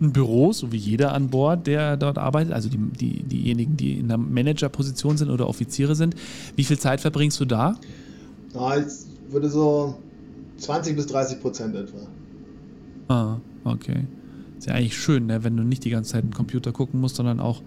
ein 0.00 0.12
Büro, 0.12 0.52
so 0.52 0.70
wie 0.70 0.76
jeder 0.76 1.12
an 1.12 1.30
Bord, 1.30 1.66
der 1.66 1.96
dort 1.96 2.16
arbeitet, 2.16 2.52
also 2.52 2.68
die, 2.68 2.78
die, 2.78 3.24
diejenigen, 3.24 3.76
die 3.76 3.98
in 3.98 4.06
der 4.06 4.18
Managerposition 4.18 5.16
sind 5.16 5.30
oder 5.30 5.48
Offiziere 5.48 5.96
sind. 5.96 6.14
Wie 6.54 6.62
viel 6.62 6.78
Zeit 6.78 7.00
verbringst 7.00 7.40
du 7.40 7.44
da? 7.44 7.74
Ja, 8.54 8.76
ich 8.76 8.86
würde 9.30 9.50
so 9.50 9.96
20 10.58 10.94
bis 10.94 11.08
30 11.08 11.40
Prozent 11.40 11.74
etwa. 11.74 12.06
Ah, 13.08 13.38
okay. 13.64 14.06
Ist 14.58 14.68
ja 14.68 14.74
eigentlich 14.74 14.96
schön, 14.96 15.26
ne? 15.26 15.42
wenn 15.42 15.56
du 15.56 15.64
nicht 15.64 15.84
die 15.84 15.90
ganze 15.90 16.12
Zeit 16.12 16.22
in 16.22 16.30
den 16.30 16.36
Computer 16.36 16.70
gucken 16.70 17.00
musst, 17.00 17.16
sondern 17.16 17.40
auch 17.40 17.62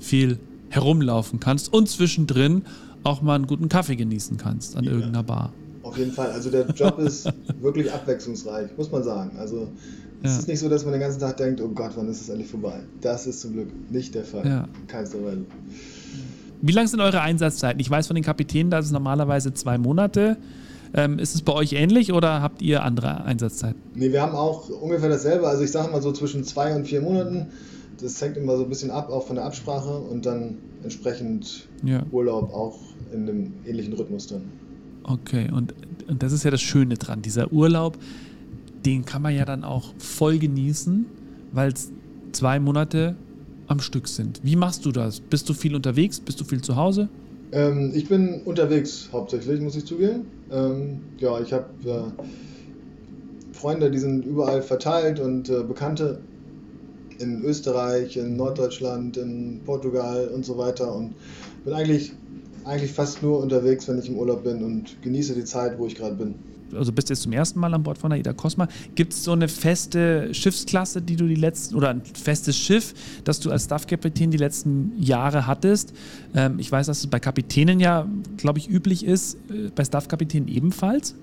viel 0.00 0.40
herumlaufen 0.70 1.38
kannst 1.38 1.72
und 1.72 1.88
zwischendrin 1.88 2.62
auch 3.04 3.22
mal 3.22 3.36
einen 3.36 3.46
guten 3.46 3.68
Kaffee 3.68 3.94
genießen 3.94 4.36
kannst 4.36 4.76
an 4.76 4.82
ja. 4.82 4.90
irgendeiner 4.90 5.22
Bar. 5.22 5.52
Auf 5.84 5.96
jeden 5.96 6.10
Fall. 6.10 6.32
Also 6.32 6.50
der 6.50 6.68
Job 6.70 6.98
ist 6.98 7.32
wirklich 7.60 7.92
abwechslungsreich, 7.92 8.70
muss 8.76 8.90
man 8.90 9.04
sagen. 9.04 9.38
Also 9.38 9.68
es 10.22 10.32
ja. 10.32 10.38
ist 10.38 10.48
nicht 10.48 10.60
so, 10.60 10.68
dass 10.68 10.84
man 10.84 10.92
den 10.92 11.00
ganzen 11.00 11.20
Tag 11.20 11.36
denkt, 11.36 11.60
oh 11.60 11.68
Gott, 11.68 11.92
wann 11.94 12.08
ist 12.08 12.20
es 12.20 12.28
endlich 12.28 12.48
vorbei? 12.48 12.80
Das 13.00 13.26
ist 13.26 13.40
zum 13.40 13.52
Glück 13.52 13.68
nicht 13.90 14.14
der 14.14 14.24
Fall. 14.24 14.46
Ja. 14.46 14.68
Keinster 14.88 15.22
Weise. 15.24 15.44
Wie 16.62 16.72
lang 16.72 16.86
sind 16.86 17.00
eure 17.00 17.20
Einsatzzeiten? 17.20 17.80
Ich 17.80 17.90
weiß 17.90 18.06
von 18.06 18.14
den 18.14 18.24
Kapitänen, 18.24 18.70
da 18.70 18.78
ist 18.78 18.86
es 18.86 18.92
normalerweise 18.92 19.52
zwei 19.54 19.78
Monate. 19.78 20.36
Ähm, 20.94 21.18
ist 21.18 21.34
es 21.34 21.42
bei 21.42 21.52
euch 21.52 21.74
ähnlich 21.74 22.12
oder 22.12 22.40
habt 22.40 22.62
ihr 22.62 22.82
andere 22.82 23.24
Einsatzzeiten? 23.24 23.80
Nee, 23.94 24.12
wir 24.12 24.22
haben 24.22 24.34
auch 24.34 24.68
ungefähr 24.70 25.08
dasselbe. 25.08 25.46
Also 25.46 25.62
ich 25.62 25.70
sage 25.70 25.92
mal 25.92 26.00
so 26.00 26.12
zwischen 26.12 26.44
zwei 26.44 26.74
und 26.74 26.86
vier 26.86 27.02
Monaten. 27.02 27.48
Das 28.00 28.20
hängt 28.20 28.36
immer 28.36 28.56
so 28.56 28.64
ein 28.64 28.68
bisschen 28.68 28.90
ab, 28.90 29.10
auch 29.10 29.26
von 29.26 29.36
der 29.36 29.44
Absprache 29.44 29.98
und 29.98 30.26
dann 30.26 30.58
entsprechend 30.82 31.66
ja. 31.84 32.02
Urlaub 32.10 32.52
auch 32.52 32.78
in 33.12 33.28
einem 33.28 33.52
ähnlichen 33.66 33.92
Rhythmus 33.94 34.26
dann. 34.26 34.42
Okay, 35.02 35.50
und, 35.52 35.74
und 36.08 36.22
das 36.22 36.32
ist 36.32 36.44
ja 36.44 36.50
das 36.50 36.60
Schöne 36.60 36.94
dran. 36.96 37.22
Dieser 37.22 37.52
Urlaub, 37.52 37.96
den 38.86 39.04
kann 39.04 39.20
man 39.20 39.34
ja 39.34 39.44
dann 39.44 39.64
auch 39.64 39.92
voll 39.98 40.38
genießen, 40.38 41.04
weil 41.52 41.72
es 41.72 41.90
zwei 42.32 42.60
Monate 42.60 43.16
am 43.66 43.80
Stück 43.80 44.06
sind. 44.06 44.40
Wie 44.44 44.54
machst 44.54 44.86
du 44.86 44.92
das? 44.92 45.18
Bist 45.18 45.48
du 45.48 45.54
viel 45.54 45.74
unterwegs? 45.74 46.20
Bist 46.20 46.40
du 46.40 46.44
viel 46.44 46.62
zu 46.62 46.76
Hause? 46.76 47.08
Ähm, 47.50 47.90
ich 47.94 48.08
bin 48.08 48.42
unterwegs 48.44 49.08
hauptsächlich, 49.12 49.60
muss 49.60 49.74
ich 49.76 49.84
zugeben. 49.84 50.26
Ähm, 50.52 51.00
ja, 51.18 51.40
ich 51.40 51.52
habe 51.52 51.66
äh, 51.84 52.22
Freunde, 53.52 53.90
die 53.90 53.98
sind 53.98 54.24
überall 54.24 54.62
verteilt 54.62 55.18
und 55.18 55.48
äh, 55.48 55.64
Bekannte 55.64 56.20
in 57.18 57.42
Österreich, 57.42 58.16
in 58.16 58.36
Norddeutschland, 58.36 59.16
in 59.16 59.60
Portugal 59.64 60.28
und 60.28 60.44
so 60.44 60.58
weiter 60.58 60.94
und 60.94 61.14
bin 61.64 61.72
eigentlich, 61.72 62.12
eigentlich 62.64 62.92
fast 62.92 63.22
nur 63.22 63.40
unterwegs, 63.40 63.88
wenn 63.88 63.98
ich 63.98 64.08
im 64.08 64.16
Urlaub 64.16 64.44
bin 64.44 64.62
und 64.62 65.02
genieße 65.02 65.34
die 65.34 65.44
Zeit, 65.44 65.76
wo 65.78 65.86
ich 65.86 65.96
gerade 65.96 66.14
bin 66.14 66.34
also 66.74 66.92
bist 66.92 67.10
jetzt 67.10 67.22
zum 67.22 67.32
ersten 67.32 67.60
Mal 67.60 67.72
an 67.74 67.82
Bord 67.82 67.98
von 67.98 68.10
der 68.10 68.18
Ida 68.18 68.32
Cosma. 68.32 68.68
Gibt 68.94 69.12
es 69.12 69.24
so 69.24 69.32
eine 69.32 69.48
feste 69.48 70.32
Schiffsklasse, 70.32 71.02
die 71.02 71.16
du 71.16 71.26
die 71.26 71.34
letzten, 71.34 71.74
oder 71.74 71.90
ein 71.90 72.02
festes 72.04 72.56
Schiff, 72.56 72.94
das 73.24 73.40
du 73.40 73.50
als 73.50 73.64
Staffkapitän 73.64 74.30
die 74.30 74.38
letzten 74.38 74.92
Jahre 74.98 75.46
hattest? 75.46 75.92
Ähm, 76.34 76.58
ich 76.58 76.70
weiß, 76.70 76.86
dass 76.86 77.00
es 77.00 77.06
bei 77.06 77.20
Kapitänen 77.20 77.80
ja, 77.80 78.08
glaube 78.36 78.58
ich, 78.58 78.68
üblich 78.68 79.04
ist, 79.04 79.36
äh, 79.50 79.70
bei 79.74 79.84
Staffkapitänen 79.84 80.48
ebenfalls. 80.48 81.14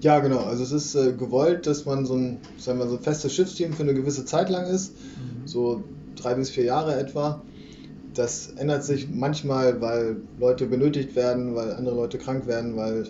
Ja, 0.00 0.18
genau. 0.18 0.40
Also 0.40 0.64
es 0.64 0.72
ist 0.72 0.94
äh, 0.96 1.12
gewollt, 1.12 1.66
dass 1.66 1.86
man 1.86 2.04
so 2.06 2.14
ein, 2.14 2.38
sagen 2.58 2.78
wir, 2.80 2.88
so 2.88 2.96
ein 2.96 3.02
festes 3.02 3.32
Schiffsteam 3.34 3.72
für 3.72 3.84
eine 3.84 3.94
gewisse 3.94 4.24
Zeit 4.24 4.50
lang 4.50 4.66
ist, 4.66 4.94
mhm. 4.94 5.46
so 5.46 5.84
drei 6.16 6.34
bis 6.34 6.50
vier 6.50 6.64
Jahre 6.64 6.98
etwa. 6.98 7.40
Das 8.14 8.48
ändert 8.56 8.84
sich 8.84 9.08
manchmal, 9.08 9.80
weil 9.80 10.16
Leute 10.38 10.66
benötigt 10.66 11.14
werden, 11.16 11.54
weil 11.54 11.72
andere 11.72 11.94
Leute 11.94 12.18
krank 12.18 12.46
werden, 12.46 12.76
weil 12.76 13.06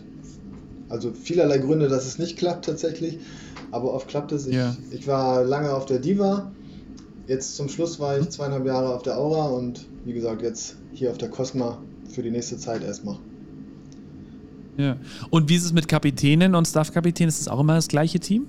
also 0.92 1.12
vielerlei 1.12 1.58
Gründe, 1.58 1.88
dass 1.88 2.06
es 2.06 2.18
nicht 2.18 2.36
klappt 2.36 2.66
tatsächlich, 2.66 3.18
aber 3.70 3.94
oft 3.94 4.08
klappt 4.08 4.30
es. 4.32 4.46
Ich, 4.46 4.54
ja. 4.54 4.76
ich 4.90 5.06
war 5.06 5.42
lange 5.42 5.72
auf 5.72 5.86
der 5.86 5.98
Diva, 5.98 6.52
jetzt 7.26 7.56
zum 7.56 7.68
Schluss 7.68 7.98
war 7.98 8.18
ich 8.18 8.28
zweieinhalb 8.28 8.66
Jahre 8.66 8.94
auf 8.94 9.02
der 9.02 9.18
Aura 9.18 9.46
und 9.46 9.86
wie 10.04 10.12
gesagt, 10.12 10.42
jetzt 10.42 10.76
hier 10.92 11.10
auf 11.10 11.18
der 11.18 11.30
Cosma 11.30 11.78
für 12.08 12.22
die 12.22 12.30
nächste 12.30 12.58
Zeit 12.58 12.84
erstmal. 12.84 13.16
Ja. 14.76 14.98
Und 15.30 15.48
wie 15.48 15.56
ist 15.56 15.64
es 15.64 15.72
mit 15.72 15.88
Kapitänen 15.88 16.54
und 16.54 16.66
Staffkapitänen? 16.66 17.28
Ist 17.28 17.40
es 17.40 17.48
auch 17.48 17.60
immer 17.60 17.74
das 17.74 17.88
gleiche 17.88 18.20
Team? 18.20 18.46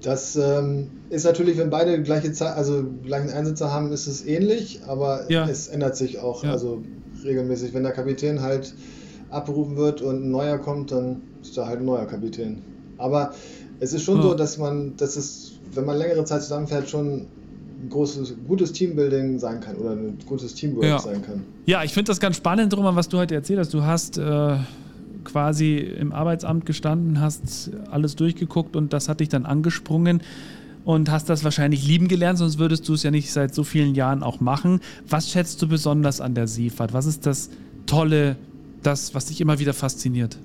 Das 0.00 0.36
ähm, 0.36 0.90
ist 1.10 1.24
natürlich, 1.24 1.58
wenn 1.58 1.70
beide 1.70 2.00
gleiche 2.02 2.32
Zeit, 2.32 2.56
also 2.56 2.84
gleichen 3.02 3.30
Einsitzer 3.30 3.72
haben, 3.72 3.90
ist 3.90 4.06
es 4.06 4.24
ähnlich, 4.24 4.80
aber 4.86 5.30
ja. 5.30 5.48
es 5.48 5.68
ändert 5.68 5.96
sich 5.96 6.18
auch 6.18 6.44
ja. 6.44 6.52
also 6.52 6.82
regelmäßig. 7.24 7.74
Wenn 7.74 7.82
der 7.82 7.92
Kapitän 7.92 8.42
halt 8.42 8.74
abberufen 9.30 9.76
wird 9.76 10.02
und 10.02 10.24
ein 10.24 10.30
neuer 10.30 10.58
kommt, 10.58 10.92
dann 10.92 11.22
ist 11.44 11.56
da 11.56 11.66
halt 11.66 11.80
ein 11.80 11.84
neuer 11.84 12.06
Kapitän. 12.06 12.58
Aber 12.98 13.34
es 13.80 13.92
ist 13.92 14.02
schon 14.02 14.16
ja. 14.16 14.22
so, 14.22 14.34
dass 14.34 14.58
man, 14.58 14.96
dass 14.96 15.16
es, 15.16 15.52
wenn 15.74 15.84
man 15.84 15.98
längere 15.98 16.24
Zeit 16.24 16.42
zusammenfährt, 16.42 16.88
schon 16.88 17.26
ein 17.84 17.88
großes, 17.90 18.34
gutes 18.46 18.72
Teambuilding 18.72 19.38
sein 19.38 19.60
kann 19.60 19.76
oder 19.76 19.92
ein 19.92 20.18
gutes 20.26 20.54
Teamwork 20.54 20.84
ja. 20.84 20.98
sein 20.98 21.22
kann. 21.22 21.44
Ja, 21.66 21.84
ich 21.84 21.92
finde 21.92 22.10
das 22.10 22.20
ganz 22.20 22.36
spannend, 22.36 22.72
drum, 22.72 22.84
was 22.96 23.08
du 23.08 23.18
heute 23.18 23.34
erzählt 23.34 23.58
hast. 23.58 23.74
Du 23.74 23.82
hast 23.82 24.16
äh, 24.18 24.56
quasi 25.24 25.76
im 25.78 26.12
Arbeitsamt 26.12 26.66
gestanden, 26.66 27.20
hast 27.20 27.70
alles 27.90 28.16
durchgeguckt 28.16 28.76
und 28.76 28.92
das 28.92 29.08
hat 29.08 29.20
dich 29.20 29.28
dann 29.28 29.44
angesprungen 29.44 30.22
und 30.84 31.10
hast 31.10 31.28
das 31.28 31.44
wahrscheinlich 31.44 31.86
lieben 31.86 32.08
gelernt, 32.08 32.38
sonst 32.38 32.58
würdest 32.58 32.88
du 32.88 32.94
es 32.94 33.02
ja 33.02 33.10
nicht 33.10 33.32
seit 33.32 33.54
so 33.54 33.64
vielen 33.64 33.94
Jahren 33.94 34.22
auch 34.22 34.40
machen. 34.40 34.80
Was 35.08 35.30
schätzt 35.30 35.60
du 35.62 35.68
besonders 35.68 36.20
an 36.20 36.34
der 36.34 36.46
Seefahrt? 36.46 36.92
Was 36.92 37.06
ist 37.06 37.26
das 37.26 37.50
Tolle 37.86 38.36
das, 38.82 39.14
was 39.14 39.26
dich 39.26 39.40
immer 39.40 39.58
wieder 39.58 39.72
fasziniert? 39.72 40.38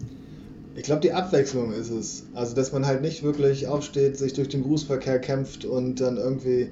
Ich 0.75 0.84
glaube, 0.84 1.01
die 1.01 1.12
Abwechslung 1.12 1.73
ist 1.73 1.89
es. 1.89 2.23
Also, 2.34 2.55
dass 2.55 2.71
man 2.71 2.86
halt 2.86 3.01
nicht 3.01 3.23
wirklich 3.23 3.67
aufsteht, 3.67 4.17
sich 4.17 4.34
durch 4.34 4.49
den 4.49 4.63
Grußverkehr 4.63 5.19
kämpft 5.19 5.65
und 5.65 5.99
dann 5.99 6.17
irgendwie 6.17 6.69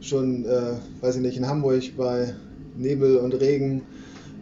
schon, 0.00 0.44
äh, 0.44 0.72
weiß 1.00 1.16
ich 1.16 1.22
nicht, 1.22 1.36
in 1.36 1.46
Hamburg 1.46 1.96
bei 1.96 2.34
Nebel 2.76 3.18
und 3.18 3.34
Regen 3.34 3.82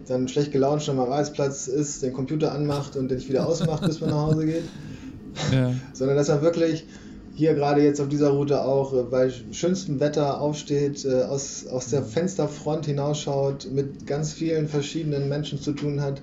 dann 0.09 0.29
schlecht 0.29 0.53
gelaunt 0.53 0.83
schon 0.83 0.99
am 0.99 1.05
Arbeitsplatz 1.05 1.69
ist, 1.69 2.03
den 2.03 2.13
Computer 2.13 2.53
anmacht 2.53 2.97
und 2.97 3.09
den 3.09 3.19
nicht 3.19 3.29
wieder 3.29 3.47
ausmacht, 3.47 3.85
bis 3.87 4.01
man 4.01 4.11
nach 4.11 4.27
Hause 4.27 4.47
geht. 4.47 4.65
Ja. 5.53 5.73
Sondern 5.93 6.17
dass 6.17 6.29
man 6.29 6.43
wirklich 6.43 6.87
hier 7.35 7.55
gerade 7.55 7.83
jetzt 7.83 8.01
auf 8.01 8.09
dieser 8.09 8.31
Route 8.31 8.63
auch 8.63 8.93
äh, 8.93 9.03
bei 9.05 9.31
schönstem 9.53 10.01
Wetter 10.01 10.41
aufsteht, 10.41 11.05
äh, 11.05 11.23
aus, 11.23 11.67
aus 11.67 11.89
der 11.89 12.03
Fensterfront 12.03 12.87
hinausschaut, 12.87 13.69
mit 13.73 14.07
ganz 14.07 14.33
vielen 14.33 14.69
verschiedenen 14.69 15.29
Menschen 15.29 15.61
zu 15.61 15.73
tun 15.73 16.01
hat 16.01 16.21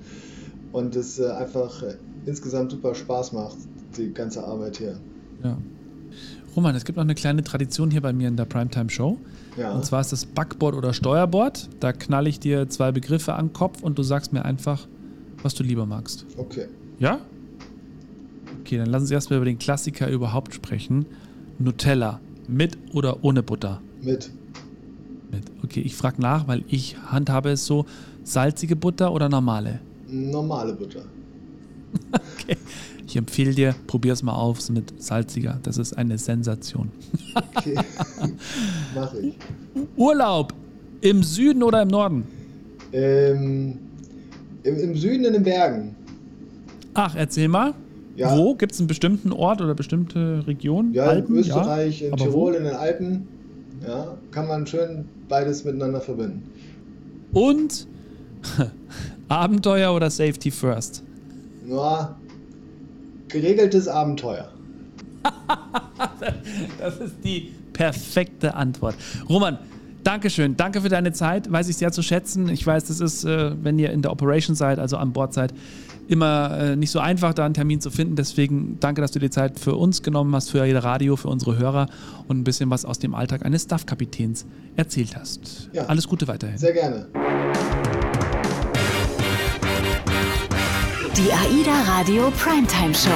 und 0.71 0.95
es 0.95 1.19
äh, 1.19 1.29
einfach 1.29 1.83
insgesamt 2.25 2.71
super 2.71 2.95
Spaß 2.95 3.33
macht, 3.33 3.57
die 3.97 4.13
ganze 4.13 4.43
Arbeit 4.43 4.77
hier. 4.77 4.99
Ja. 5.43 5.57
Roman, 6.55 6.75
es 6.75 6.83
gibt 6.83 6.97
noch 6.97 7.03
eine 7.03 7.15
kleine 7.15 7.43
Tradition 7.43 7.91
hier 7.91 8.01
bei 8.01 8.11
mir 8.11 8.27
in 8.27 8.35
der 8.35 8.45
Primetime 8.45 8.89
Show. 8.89 9.17
Ja. 9.57 9.73
Und 9.73 9.85
zwar 9.85 10.01
ist 10.01 10.11
das 10.11 10.25
Backboard 10.25 10.75
oder 10.75 10.93
Steuerboard. 10.93 11.69
Da 11.79 11.93
knall 11.93 12.27
ich 12.27 12.39
dir 12.39 12.69
zwei 12.69 12.91
Begriffe 12.91 13.33
an 13.33 13.47
den 13.47 13.53
Kopf 13.53 13.81
und 13.83 13.97
du 13.97 14.03
sagst 14.03 14.33
mir 14.33 14.45
einfach, 14.45 14.87
was 15.43 15.53
du 15.53 15.63
lieber 15.63 15.85
magst. 15.85 16.25
Okay. 16.37 16.67
Ja? 16.97 17.19
Okay, 18.61 18.77
dann 18.77 18.87
lassen 18.87 19.05
Sie 19.05 19.13
erstmal 19.13 19.37
über 19.37 19.45
den 19.45 19.59
Klassiker 19.59 20.09
überhaupt 20.09 20.53
sprechen. 20.53 21.05
Nutella, 21.59 22.19
mit 22.47 22.77
oder 22.93 23.23
ohne 23.23 23.43
Butter? 23.43 23.81
Mit. 24.01 24.31
Mit. 25.31 25.43
Okay, 25.63 25.81
ich 25.81 25.95
frage 25.95 26.21
nach, 26.21 26.47
weil 26.47 26.63
ich 26.67 26.97
handhabe 26.97 27.49
es 27.49 27.65
so: 27.65 27.85
salzige 28.23 28.75
Butter 28.75 29.13
oder 29.13 29.29
normale? 29.29 29.79
Normale 30.07 30.73
Butter. 30.73 31.03
Okay. 32.11 32.57
Ich 33.07 33.15
empfehle 33.15 33.53
dir, 33.53 33.75
probier 33.87 34.13
es 34.13 34.21
mal 34.21 34.33
auf 34.33 34.69
mit 34.69 35.01
salziger. 35.01 35.59
Das 35.63 35.77
ist 35.77 35.93
eine 35.93 36.17
Sensation. 36.17 36.91
okay. 37.35 37.75
Mach 38.95 39.13
ich. 39.15 39.35
Urlaub 39.97 40.53
im 41.01 41.23
Süden 41.23 41.63
oder 41.63 41.81
im 41.81 41.87
Norden? 41.87 42.23
Ähm, 42.91 43.77
im, 44.63 44.77
Im 44.77 44.95
Süden 44.95 45.25
in 45.25 45.33
den 45.33 45.43
Bergen. 45.43 45.95
Ach, 46.93 47.15
erzähl 47.15 47.47
mal. 47.47 47.73
Ja. 48.15 48.37
Wo? 48.37 48.53
Gibt 48.55 48.73
es 48.73 48.79
einen 48.79 48.87
bestimmten 48.87 49.31
Ort 49.31 49.61
oder 49.61 49.73
bestimmte 49.73 50.43
Region? 50.45 50.93
Ja, 50.93 51.05
Alpen? 51.05 51.35
in 51.35 51.41
Österreich, 51.41 52.01
ja. 52.01 52.09
in 52.09 52.17
Tirol, 52.17 52.53
wo? 52.53 52.57
in 52.57 52.65
den 52.65 52.75
Alpen. 52.75 53.27
Ja, 53.87 54.17
kann 54.31 54.47
man 54.47 54.67
schön 54.67 55.05
beides 55.29 55.63
miteinander 55.63 56.01
verbinden. 56.01 56.43
Und 57.31 57.87
Abenteuer 59.29 59.93
oder 59.93 60.09
Safety 60.09 60.51
First? 60.51 61.03
Ja, 61.69 62.15
geregeltes 63.27 63.87
Abenteuer. 63.87 64.49
das 66.79 66.97
ist 66.97 67.15
die 67.23 67.53
perfekte 67.73 68.55
Antwort. 68.55 68.95
Roman, 69.27 69.59
Dankeschön, 70.03 70.55
danke 70.55 70.81
für 70.81 70.89
deine 70.89 71.11
Zeit. 71.11 71.51
Weiß 71.51 71.67
ich 71.69 71.77
sehr 71.77 71.91
zu 71.91 72.01
schätzen. 72.01 72.49
Ich 72.49 72.65
weiß, 72.65 72.85
das 72.85 72.99
ist, 72.99 73.25
äh, 73.25 73.51
wenn 73.61 73.77
ihr 73.77 73.91
in 73.91 74.01
der 74.01 74.11
Operation 74.11 74.55
seid, 74.55 74.79
also 74.79 74.97
an 74.97 75.11
Bord 75.11 75.33
seid, 75.33 75.53
immer 76.07 76.57
äh, 76.57 76.75
nicht 76.75 76.89
so 76.89 76.99
einfach, 76.99 77.33
da 77.33 77.45
einen 77.45 77.53
Termin 77.53 77.81
zu 77.81 77.91
finden. 77.91 78.15
Deswegen 78.15 78.77
danke, 78.79 79.01
dass 79.01 79.11
du 79.11 79.19
dir 79.19 79.29
Zeit 79.29 79.59
für 79.59 79.75
uns 79.75 80.01
genommen 80.01 80.33
hast, 80.33 80.49
für 80.49 80.65
jeder 80.65 80.83
Radio, 80.83 81.15
für 81.15 81.27
unsere 81.27 81.57
Hörer 81.57 81.87
und 82.27 82.39
ein 82.39 82.43
bisschen 82.43 82.69
was 82.71 82.85
aus 82.85 82.97
dem 82.97 83.13
Alltag 83.13 83.45
eines 83.45 83.63
Staff-Kapitäns 83.63 84.45
erzählt 84.75 85.15
hast. 85.15 85.69
Ja, 85.73 85.85
Alles 85.85 86.07
Gute 86.07 86.27
weiterhin. 86.27 86.57
Sehr 86.57 86.73
gerne. 86.73 87.07
Die 91.19 91.33
AIDA 91.33 91.81
Radio 91.81 92.31
Primetime 92.31 92.95
Show. 92.95 93.09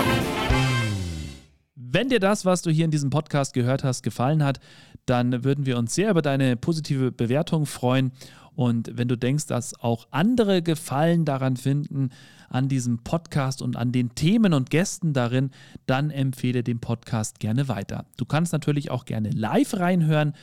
Wenn 1.74 2.10
dir 2.10 2.20
das, 2.20 2.44
was 2.44 2.62
du 2.62 2.70
hier 2.70 2.84
in 2.84 2.92
diesem 2.92 3.10
Podcast 3.10 3.54
gehört 3.54 3.86
hast, 3.86 4.04
gefallen 4.04 4.44
hat, 4.44 4.60
dann 5.06 5.46
würden 5.46 5.66
wir 5.66 5.78
uns 5.78 5.96
sehr 5.96 6.12
über 6.12 6.22
deine 6.22 6.58
positive 6.58 7.13
Bewertung 7.13 7.66
freuen. 7.66 8.12
Und 8.56 8.92
wenn 8.98 9.08
du 9.08 9.16
denkst, 9.16 9.46
dass 9.46 9.80
auch 9.80 10.10
andere 10.12 10.62
Gefallen 10.62 11.24
daran 11.24 11.56
finden, 11.56 12.10
an 12.50 12.68
diesem 12.68 13.06
Podcast 13.06 13.62
und 13.62 13.78
an 13.78 13.94
den 13.94 14.16
Themen 14.16 14.54
und 14.54 14.70
Gästen 14.70 15.13
darin, 15.13 15.52
dann 15.86 16.12
empfehle 16.12 16.62
den 16.62 16.82
Podcast 16.82 17.39
gerne 17.39 17.70
weiter. 17.70 18.06
Du 18.18 18.26
kannst 18.26 18.52
natürlich 18.52 18.92
auch 18.92 19.06
gerne 19.06 19.30
live 19.30 19.80
reinhören 19.80 20.34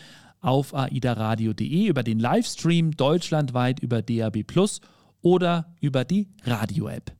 auf 0.41 0.75
aidaradio.de 0.75 1.89
über 1.89 2.05
den 2.05 2.21
Livestream 2.21 2.93
deutschlandweit 2.93 3.81
über 3.81 4.01
DAB 4.01 4.45
Plus 4.45 4.81
oder 5.21 5.75
über 5.83 6.07
die 6.07 6.31
Radio-App. 6.47 7.20